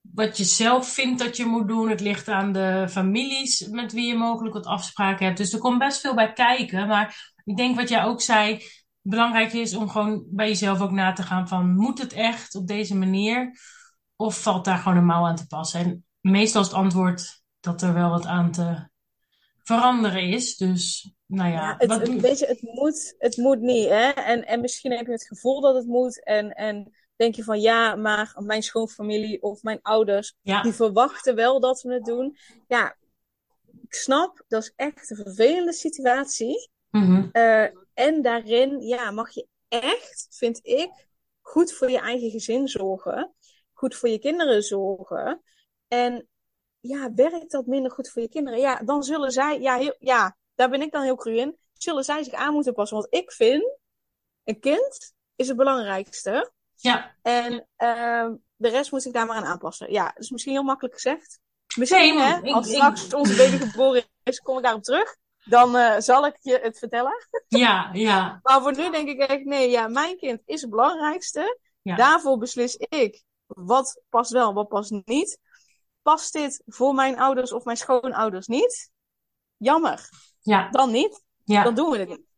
wat 0.00 0.36
je 0.36 0.44
zelf 0.44 0.88
vindt 0.88 1.18
dat 1.18 1.36
je 1.36 1.44
moet 1.44 1.68
doen. 1.68 1.90
Het 1.90 2.00
ligt 2.00 2.28
aan 2.28 2.52
de 2.52 2.86
families 2.90 3.68
met 3.68 3.92
wie 3.92 4.06
je 4.06 4.14
mogelijk 4.14 4.54
wat 4.54 4.66
afspraken 4.66 5.26
hebt. 5.26 5.38
Dus 5.38 5.52
er 5.52 5.58
komt 5.58 5.78
best 5.78 6.00
veel 6.00 6.14
bij 6.14 6.32
kijken. 6.32 6.86
Maar 6.86 7.32
ik 7.44 7.56
denk 7.56 7.76
wat 7.76 7.88
jij 7.88 8.04
ook 8.04 8.20
zei, 8.20 8.62
belangrijk 9.00 9.52
is 9.52 9.74
om 9.74 9.88
gewoon 9.88 10.24
bij 10.30 10.48
jezelf 10.48 10.80
ook 10.80 10.90
na 10.90 11.12
te 11.12 11.22
gaan 11.22 11.48
van 11.48 11.74
moet 11.74 11.98
het 11.98 12.12
echt 12.12 12.54
op 12.54 12.66
deze 12.66 12.96
manier? 12.96 13.58
Of 14.16 14.42
valt 14.42 14.64
daar 14.64 14.78
gewoon 14.78 14.98
een 14.98 15.04
mouw 15.04 15.24
aan 15.24 15.36
te 15.36 15.46
passen? 15.46 15.80
En 15.80 16.06
meestal 16.20 16.60
is 16.60 16.66
het 16.66 16.76
antwoord 16.76 17.42
dat 17.60 17.82
er 17.82 17.94
wel 17.94 18.10
wat 18.10 18.26
aan 18.26 18.52
te 18.52 18.88
veranderen 19.62 20.28
is. 20.28 20.56
Dus, 20.56 21.12
nou 21.26 21.50
ja. 21.50 21.60
ja 21.60 21.74
het, 21.78 21.88
wat... 21.88 22.40
het, 22.40 22.62
moet, 22.62 23.14
het 23.18 23.36
moet 23.36 23.60
niet, 23.60 23.88
hè? 23.88 24.08
En, 24.08 24.46
en 24.46 24.60
misschien 24.60 24.92
heb 24.92 25.06
je 25.06 25.12
het 25.12 25.26
gevoel 25.26 25.60
dat 25.60 25.74
het 25.74 25.86
moet. 25.86 26.24
En, 26.24 26.52
en 26.52 26.92
denk 27.16 27.34
je 27.34 27.44
van, 27.44 27.60
ja, 27.60 27.94
maar 27.94 28.36
mijn 28.38 28.62
schoonfamilie 28.62 29.42
of 29.42 29.62
mijn 29.62 29.78
ouders, 29.82 30.34
ja. 30.40 30.62
die 30.62 30.72
verwachten 30.72 31.34
wel 31.34 31.60
dat 31.60 31.82
we 31.82 31.92
het 31.92 32.04
doen. 32.04 32.36
Ja, 32.68 32.96
ik 33.82 33.94
snap, 33.94 34.44
dat 34.48 34.62
is 34.62 34.72
echt 34.76 35.10
een 35.10 35.16
vervelende 35.16 35.72
situatie. 35.72 36.70
Mm 36.90 37.02
-hmm. 37.02 37.28
uh, 37.32 37.68
en 37.94 38.22
daarin, 38.22 38.80
ja, 38.80 39.10
mag 39.10 39.30
je 39.30 39.46
echt, 39.68 40.26
vind 40.30 40.60
ik, 40.62 40.90
goed 41.40 41.72
voor 41.72 41.90
je 41.90 42.00
eigen 42.00 42.30
gezin 42.30 42.68
zorgen 42.68 43.34
goed 43.82 43.96
voor 43.96 44.08
je 44.08 44.18
kinderen 44.18 44.62
zorgen. 44.62 45.42
En 45.88 46.28
ja, 46.80 47.12
werkt 47.14 47.50
dat 47.50 47.66
minder 47.66 47.90
goed 47.90 48.08
voor 48.08 48.22
je 48.22 48.28
kinderen? 48.28 48.60
Ja, 48.60 48.80
dan 48.84 49.02
zullen 49.02 49.30
zij, 49.30 49.60
ja, 49.60 49.76
heel, 49.76 49.96
ja 49.98 50.36
daar 50.54 50.70
ben 50.70 50.82
ik 50.82 50.92
dan 50.92 51.02
heel 51.02 51.16
cru 51.16 51.36
in, 51.36 51.58
zullen 51.72 52.04
zij 52.04 52.22
zich 52.22 52.32
aan 52.32 52.52
moeten 52.52 52.74
passen. 52.74 52.96
Want 52.96 53.14
ik 53.14 53.32
vind, 53.32 53.78
een 54.44 54.60
kind 54.60 55.14
is 55.36 55.48
het 55.48 55.56
belangrijkste. 55.56 56.52
Ja. 56.74 57.14
En 57.22 57.52
uh, 57.78 58.30
de 58.56 58.68
rest 58.68 58.92
moet 58.92 59.02
zich 59.02 59.12
daar 59.12 59.26
maar 59.26 59.36
aan 59.36 59.44
aanpassen. 59.44 59.92
Ja, 59.92 60.04
dat 60.04 60.22
is 60.22 60.30
misschien 60.30 60.52
heel 60.52 60.62
makkelijk 60.62 60.94
gezegd. 60.94 61.40
Misschien, 61.76 62.16
nee, 62.16 62.24
hè, 62.24 62.38
ik, 62.42 62.54
als 62.54 62.68
ik, 62.68 62.74
straks 62.74 63.14
onze 63.14 63.36
baby 63.36 63.56
geboren 63.64 64.04
is, 64.22 64.40
kom 64.40 64.56
ik 64.56 64.62
daarop 64.62 64.82
terug. 64.82 65.16
Dan 65.44 65.76
uh, 65.76 65.98
zal 65.98 66.26
ik 66.26 66.36
je 66.40 66.58
het 66.62 66.78
vertellen. 66.78 67.26
Ja, 67.48 67.90
ja. 67.92 68.38
maar 68.42 68.62
voor 68.62 68.76
nu 68.76 68.90
denk 68.90 69.08
ik 69.08 69.20
echt, 69.20 69.44
nee, 69.44 69.70
ja, 69.70 69.88
mijn 69.88 70.16
kind 70.16 70.42
is 70.44 70.60
het 70.60 70.70
belangrijkste. 70.70 71.58
Ja. 71.82 71.96
Daarvoor 71.96 72.38
beslis 72.38 72.76
ik 72.76 73.22
wat 73.54 74.02
past 74.08 74.30
wel, 74.30 74.54
wat 74.54 74.68
past 74.68 74.90
niet. 75.04 75.38
Past 76.02 76.32
dit 76.32 76.62
voor 76.66 76.94
mijn 76.94 77.18
ouders 77.18 77.52
of 77.52 77.64
mijn 77.64 77.76
schoonouders 77.76 78.46
niet? 78.46 78.90
Jammer. 79.56 80.08
Ja. 80.40 80.70
Dan 80.70 80.90
niet. 80.90 81.24
Ja. 81.44 81.62
Dan 81.62 81.74
doen 81.74 81.90
we 81.90 81.98
het 81.98 82.08
niet. 82.08 82.30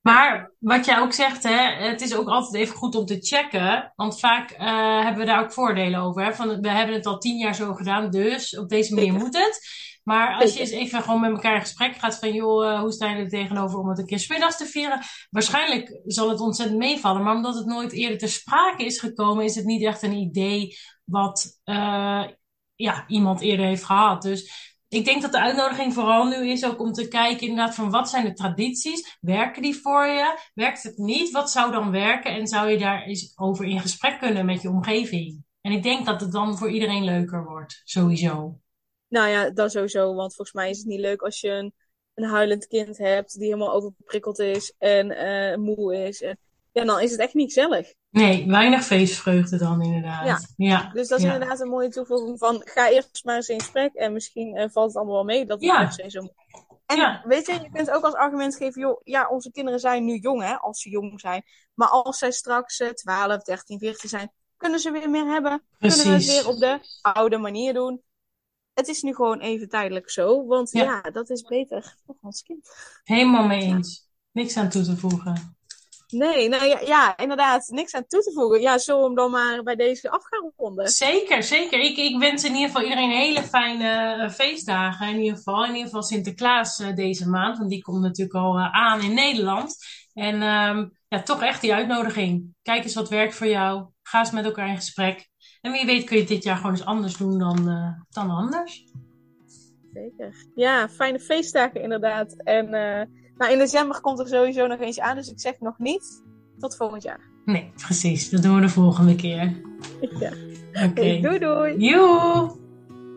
Maar 0.00 0.52
wat 0.58 0.84
jij 0.84 0.98
ook 0.98 1.12
zegt, 1.12 1.42
hè, 1.42 1.88
het 1.88 2.00
is 2.00 2.14
ook 2.14 2.28
altijd 2.28 2.54
even 2.54 2.76
goed 2.76 2.94
om 2.94 3.06
te 3.06 3.18
checken. 3.20 3.92
Want 3.96 4.20
vaak 4.20 4.50
uh, 4.50 4.58
hebben 5.02 5.20
we 5.20 5.24
daar 5.24 5.42
ook 5.42 5.52
voordelen 5.52 6.00
over. 6.00 6.24
Hè? 6.24 6.34
Van, 6.34 6.60
we 6.60 6.68
hebben 6.68 6.94
het 6.94 7.06
al 7.06 7.18
tien 7.18 7.38
jaar 7.38 7.54
zo 7.54 7.74
gedaan, 7.74 8.10
dus 8.10 8.58
op 8.58 8.68
deze 8.68 8.94
manier 8.94 9.10
Zeker. 9.10 9.24
moet 9.24 9.36
het. 9.36 9.68
Maar 10.06 10.40
als 10.40 10.52
je 10.52 10.60
eens 10.60 10.70
even 10.70 11.02
gewoon 11.02 11.20
met 11.20 11.30
elkaar 11.30 11.54
in 11.54 11.60
gesprek 11.60 11.96
gaat 11.96 12.18
van, 12.18 12.32
joh, 12.32 12.64
uh, 12.64 12.80
hoe 12.80 12.92
sta 12.92 13.10
je 13.10 13.16
er 13.16 13.28
tegenover 13.28 13.78
om 13.78 13.88
het 13.88 13.98
een 13.98 14.06
keer 14.06 14.18
smiddags 14.18 14.56
te 14.56 14.66
vieren? 14.66 15.00
Waarschijnlijk 15.30 16.00
zal 16.04 16.28
het 16.28 16.40
ontzettend 16.40 16.78
meevallen, 16.78 17.22
maar 17.22 17.34
omdat 17.34 17.54
het 17.54 17.66
nooit 17.66 17.92
eerder 17.92 18.18
ter 18.18 18.28
sprake 18.28 18.84
is 18.84 18.98
gekomen, 18.98 19.44
is 19.44 19.54
het 19.54 19.64
niet 19.64 19.82
echt 19.82 20.02
een 20.02 20.16
idee 20.16 20.76
wat 21.04 21.60
uh, 21.64 22.24
ja, 22.74 23.04
iemand 23.06 23.40
eerder 23.40 23.66
heeft 23.66 23.84
gehad. 23.84 24.22
Dus 24.22 24.74
ik 24.88 25.04
denk 25.04 25.22
dat 25.22 25.32
de 25.32 25.40
uitnodiging 25.40 25.94
vooral 25.94 26.24
nu 26.24 26.50
is 26.50 26.64
ook 26.64 26.80
om 26.80 26.92
te 26.92 27.08
kijken 27.08 27.46
inderdaad 27.46 27.74
van 27.74 27.90
wat 27.90 28.10
zijn 28.10 28.24
de 28.24 28.32
tradities? 28.32 29.18
Werken 29.20 29.62
die 29.62 29.76
voor 29.76 30.06
je? 30.06 30.38
Werkt 30.54 30.82
het 30.82 30.96
niet? 30.96 31.30
Wat 31.30 31.50
zou 31.50 31.72
dan 31.72 31.90
werken? 31.90 32.34
En 32.34 32.46
zou 32.46 32.70
je 32.70 32.78
daar 32.78 33.02
eens 33.02 33.32
over 33.38 33.64
in 33.64 33.80
gesprek 33.80 34.18
kunnen 34.18 34.46
met 34.46 34.62
je 34.62 34.68
omgeving? 34.68 35.44
En 35.60 35.72
ik 35.72 35.82
denk 35.82 36.06
dat 36.06 36.20
het 36.20 36.32
dan 36.32 36.58
voor 36.58 36.70
iedereen 36.70 37.04
leuker 37.04 37.44
wordt, 37.44 37.80
sowieso. 37.84 38.60
Nou 39.16 39.28
ja, 39.28 39.50
dat 39.50 39.72
sowieso. 39.72 40.14
Want 40.14 40.34
volgens 40.34 40.56
mij 40.56 40.70
is 40.70 40.78
het 40.78 40.86
niet 40.86 41.00
leuk 41.00 41.22
als 41.22 41.40
je 41.40 41.50
een, 41.50 41.74
een 42.14 42.28
huilend 42.28 42.66
kind 42.66 42.98
hebt 42.98 43.32
die 43.32 43.44
helemaal 43.44 43.72
overprikkeld 43.72 44.38
is 44.38 44.74
en 44.78 45.10
uh, 45.10 45.56
moe 45.56 46.06
is. 46.06 46.22
En, 46.22 46.38
ja, 46.72 46.84
dan 46.84 47.00
is 47.00 47.10
het 47.10 47.20
echt 47.20 47.34
niet 47.34 47.52
gezellig. 47.52 47.94
Nee, 48.10 48.46
weinig 48.46 48.84
feestvreugde 48.84 49.58
dan 49.58 49.82
inderdaad. 49.82 50.26
Ja. 50.26 50.40
ja. 50.56 50.90
Dus 50.92 51.08
dat 51.08 51.18
is 51.18 51.24
ja. 51.24 51.32
inderdaad 51.32 51.60
een 51.60 51.68
mooie 51.68 51.88
toevoeging 51.88 52.38
van 52.38 52.60
ga 52.64 52.90
eerst 52.90 53.24
maar 53.24 53.36
eens 53.36 53.48
in 53.48 53.60
gesprek 53.60 53.94
en 53.94 54.12
misschien 54.12 54.56
uh, 54.56 54.64
valt 54.68 54.86
het 54.86 54.96
allemaal 54.96 55.14
wel 55.14 55.24
mee 55.24 55.46
dat 55.46 55.60
het 55.60 55.70
Ja. 55.70 55.90
se 55.90 56.10
zo 56.10 56.28
En 56.86 56.96
Ja. 56.96 57.22
weet 57.26 57.46
je, 57.46 57.52
je 57.52 57.70
kunt 57.72 57.90
ook 57.90 58.04
als 58.04 58.14
argument 58.14 58.56
geven, 58.56 58.80
joh, 58.80 59.00
ja, 59.04 59.28
onze 59.28 59.50
kinderen 59.50 59.80
zijn 59.80 60.04
nu 60.04 60.16
jong, 60.16 60.42
hè, 60.42 60.56
als 60.56 60.80
ze 60.80 60.90
jong 60.90 61.20
zijn. 61.20 61.42
Maar 61.74 61.88
als 61.88 62.18
zij 62.18 62.30
straks 62.30 62.80
uh, 62.80 62.88
12, 62.88 63.42
13, 63.42 63.78
14 63.78 64.08
zijn, 64.08 64.32
kunnen 64.56 64.80
ze 64.80 64.90
weer 64.90 65.10
meer 65.10 65.26
hebben. 65.26 65.62
Kunnen 65.78 65.98
we 65.98 66.08
het 66.08 66.26
weer 66.26 66.48
op 66.48 66.58
de 66.58 66.78
oude 67.02 67.38
manier 67.38 67.74
doen. 67.74 68.04
Het 68.76 68.88
is 68.88 69.02
nu 69.02 69.14
gewoon 69.14 69.40
even 69.40 69.68
tijdelijk 69.68 70.10
zo, 70.10 70.46
want 70.46 70.70
Ja. 70.70 70.82
ja, 70.82 71.10
dat 71.10 71.30
is 71.30 71.42
beter 71.42 71.96
voor 72.06 72.16
ons 72.20 72.42
kind. 72.42 72.68
Helemaal 73.04 73.46
mee 73.46 73.62
eens. 73.62 74.08
Niks 74.32 74.56
aan 74.56 74.68
toe 74.68 74.82
te 74.82 74.96
voegen. 74.96 75.56
Nee, 76.08 76.48
nou 76.48 76.64
ja, 76.64 76.80
ja, 76.80 77.16
inderdaad, 77.16 77.68
niks 77.68 77.94
aan 77.94 78.06
toe 78.06 78.22
te 78.22 78.32
voegen. 78.32 78.60
Ja, 78.60 78.78
zullen 78.78 79.00
we 79.00 79.06
hem 79.06 79.16
dan 79.16 79.30
maar 79.30 79.62
bij 79.62 79.76
deze 79.76 80.10
af 80.10 80.24
gaan 80.24 80.52
ronden? 80.56 80.88
Zeker, 80.88 81.42
zeker. 81.42 81.80
Ik, 81.80 81.96
ik 81.96 82.18
wens 82.18 82.44
in 82.44 82.52
ieder 82.54 82.66
geval 82.66 82.82
iedereen 82.82 83.10
hele 83.10 83.42
fijne 83.42 84.16
uh, 84.24 84.30
feestdagen. 84.30 85.08
In 85.08 85.20
ieder 85.20 85.36
geval, 85.36 85.64
in 85.64 85.70
ieder 85.70 85.84
geval 85.84 86.02
Sinterklaas 86.02 86.80
uh, 86.80 86.94
deze 86.94 87.28
maand. 87.28 87.58
Want 87.58 87.70
die 87.70 87.82
komt 87.82 88.00
natuurlijk 88.00 88.36
al 88.36 88.58
uh, 88.58 88.72
aan 88.72 89.00
in 89.00 89.14
Nederland. 89.14 89.76
En 90.14 90.42
um, 90.42 90.98
ja, 91.08 91.22
toch 91.22 91.42
echt 91.42 91.60
die 91.60 91.74
uitnodiging. 91.74 92.54
Kijk 92.62 92.84
eens 92.84 92.94
wat 92.94 93.08
werkt 93.08 93.34
voor 93.34 93.46
jou. 93.46 93.86
Ga 94.02 94.18
eens 94.18 94.30
met 94.30 94.44
elkaar 94.44 94.68
in 94.68 94.76
gesprek. 94.76 95.28
En 95.66 95.72
wie 95.72 95.86
weet 95.86 96.04
kun 96.04 96.16
je 96.16 96.24
dit 96.24 96.42
jaar 96.42 96.56
gewoon 96.56 96.72
eens 96.72 96.84
anders 96.84 97.16
doen 97.16 97.38
dan, 97.38 97.68
uh, 97.68 97.88
dan 98.10 98.30
anders. 98.30 98.84
Zeker. 99.92 100.46
Ja, 100.54 100.88
fijne 100.88 101.20
feestdagen 101.20 101.82
inderdaad. 101.82 102.42
En 102.42 102.64
uh, 102.64 103.02
nou, 103.36 103.52
in 103.52 103.58
december 103.58 104.00
komt 104.00 104.18
er 104.18 104.28
sowieso 104.28 104.66
nog 104.66 104.80
eentje 104.80 105.02
aan. 105.02 105.16
Dus 105.16 105.30
ik 105.30 105.40
zeg 105.40 105.60
nog 105.60 105.78
niet 105.78 106.24
tot 106.58 106.76
volgend 106.76 107.02
jaar. 107.02 107.20
Nee, 107.44 107.72
precies. 107.76 108.30
Dat 108.30 108.42
doen 108.42 108.54
we 108.54 108.60
de 108.60 108.68
volgende 108.68 109.14
keer. 109.14 109.60
Ja. 110.18 110.32
Oké. 110.88 111.00
Okay. 111.00 111.20
Doei 111.20 111.38
doei. 111.38 111.76
Joe! 111.76 112.65